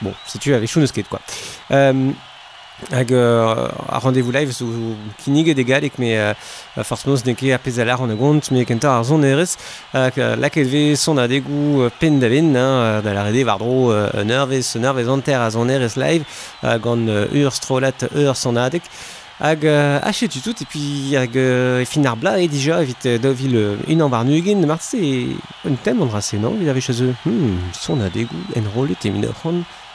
bon 0.00 0.14
si 0.26 0.38
tu 0.38 0.54
a 0.54 0.58
vechou 0.58 0.80
neus 0.80 0.92
ket 0.92 1.08
quoi 1.08 1.20
euh, 1.70 2.12
hag 2.92 3.12
euh, 3.12 3.68
a 3.88 3.98
rendez-vous 3.98 4.30
live 4.30 4.52
zo 4.52 4.66
kinig 5.24 5.48
et 5.48 5.58
egalek 5.58 5.98
me 5.98 6.12
euh, 6.12 6.34
forstmoz 6.84 7.24
neke 7.24 7.48
ar 7.54 7.60
pez 7.64 7.80
alar 7.80 8.02
an 8.04 8.10
agont 8.12 8.50
me 8.52 8.64
kentar 8.64 8.98
ar 8.98 9.04
zon 9.04 9.24
erez. 9.24 9.56
Hag 9.94 10.18
uh, 10.18 10.36
laket 10.36 10.68
ve 10.68 10.94
son 10.94 11.16
a 11.16 11.26
degou 11.28 11.86
uh, 11.86 11.90
pen 12.00 12.20
da 12.20 12.28
ben 12.28 12.54
hein, 12.54 13.00
da 13.02 13.14
la 13.16 13.24
rede 13.24 13.46
var 13.46 13.58
dro 13.58 13.92
uh, 13.92 14.24
nervez, 14.24 14.76
nervez 14.76 15.08
anter 15.08 15.40
a 15.40 15.50
zon 15.50 15.72
erez 15.72 15.96
live 15.96 16.24
hag 16.62 16.86
an 16.86 17.08
euh, 17.08 17.26
ur 17.32 17.52
strolat 17.52 18.08
ur 18.14 18.36
son 18.36 18.56
adek. 18.56 18.82
Hag 19.38 19.66
euh, 19.66 19.98
achet 20.02 20.28
tout 20.28 20.62
et 20.62 20.64
puis 20.64 21.14
hag 21.16 21.36
uh, 21.36 21.84
fin 21.84 22.04
ar 22.04 22.16
bla 22.16 22.38
e 22.40 22.48
dija 22.48 22.80
evit 22.82 23.04
uh, 23.04 23.18
davil 23.18 23.56
uh, 23.56 23.92
un 23.92 24.00
an 24.00 24.08
var 24.08 24.24
nugen 24.24 24.64
mart 24.66 24.80
se 24.80 24.96
un 25.64 25.76
tem 25.82 26.00
an 26.00 26.08
rase 26.08 26.34
non 26.40 26.56
il 26.60 26.68
avait 26.68 26.80
chez 26.80 27.02
eux? 27.02 27.14
Hmm, 27.26 27.56
son 27.72 28.00
a 28.00 28.08
degou 28.08 28.36
enrolet 28.54 28.96
e 29.04 29.10
mineur 29.10 29.34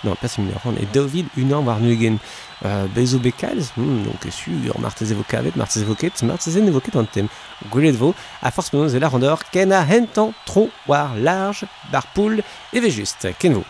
non 0.04 0.16
pas 0.16 0.38
mineur 0.38 0.62
et 0.80 0.86
dovil 0.94 1.26
un 1.38 1.52
an 1.54 1.64
var 1.64 1.80
nugen 1.80 2.18
euh, 2.66 2.88
bezo 2.88 3.18
hmm, 3.18 4.04
donc 4.04 4.28
sur 4.30 4.80
martez 4.80 5.12
evo 5.12 5.24
kavet 5.28 5.56
martez 5.56 5.82
evo 5.82 5.96
ket 5.96 6.22
martez 6.24 6.58
en 6.58 6.68
evo 6.68 6.80
ket 6.80 6.96
an 6.96 7.06
tem 7.06 7.28
gwelet 7.72 7.98
vo 7.98 8.14
a 8.42 8.52
force 8.52 8.72
menos 8.74 8.94
e 8.94 9.00
la 9.00 9.10
rondeur 9.10 9.40
ken 9.52 9.72
a 9.72 9.82
hentan 9.82 10.34
tro 10.46 10.70
war 10.88 11.16
large 11.18 11.66
bar 11.92 12.06
poul 12.14 12.38
e 12.72 12.80
ve 12.80 12.92
just 12.92 13.28
ken 13.40 13.54
vo 13.54 13.66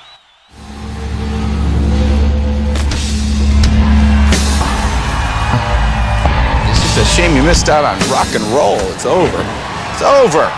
It's 6.68 6.82
just 6.84 6.98
a 6.98 7.06
shame 7.16 7.36
you 7.38 7.44
missed 7.44 7.70
out 7.70 7.86
on 7.86 7.98
rock 8.10 8.36
and 8.36 8.44
roll. 8.52 8.80
It's 8.92 9.06
over. 9.06 9.46
It's 9.94 10.02
over. 10.02 10.52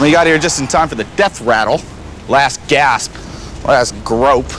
We 0.00 0.10
got 0.10 0.26
here 0.26 0.38
just 0.38 0.60
in 0.60 0.66
time 0.66 0.88
for 0.88 0.96
the 0.96 1.06
death 1.16 1.40
rattle. 1.40 1.80
Last 2.28 2.60
gasp. 2.68 3.12
Last 3.64 3.94
grope. 4.04 4.52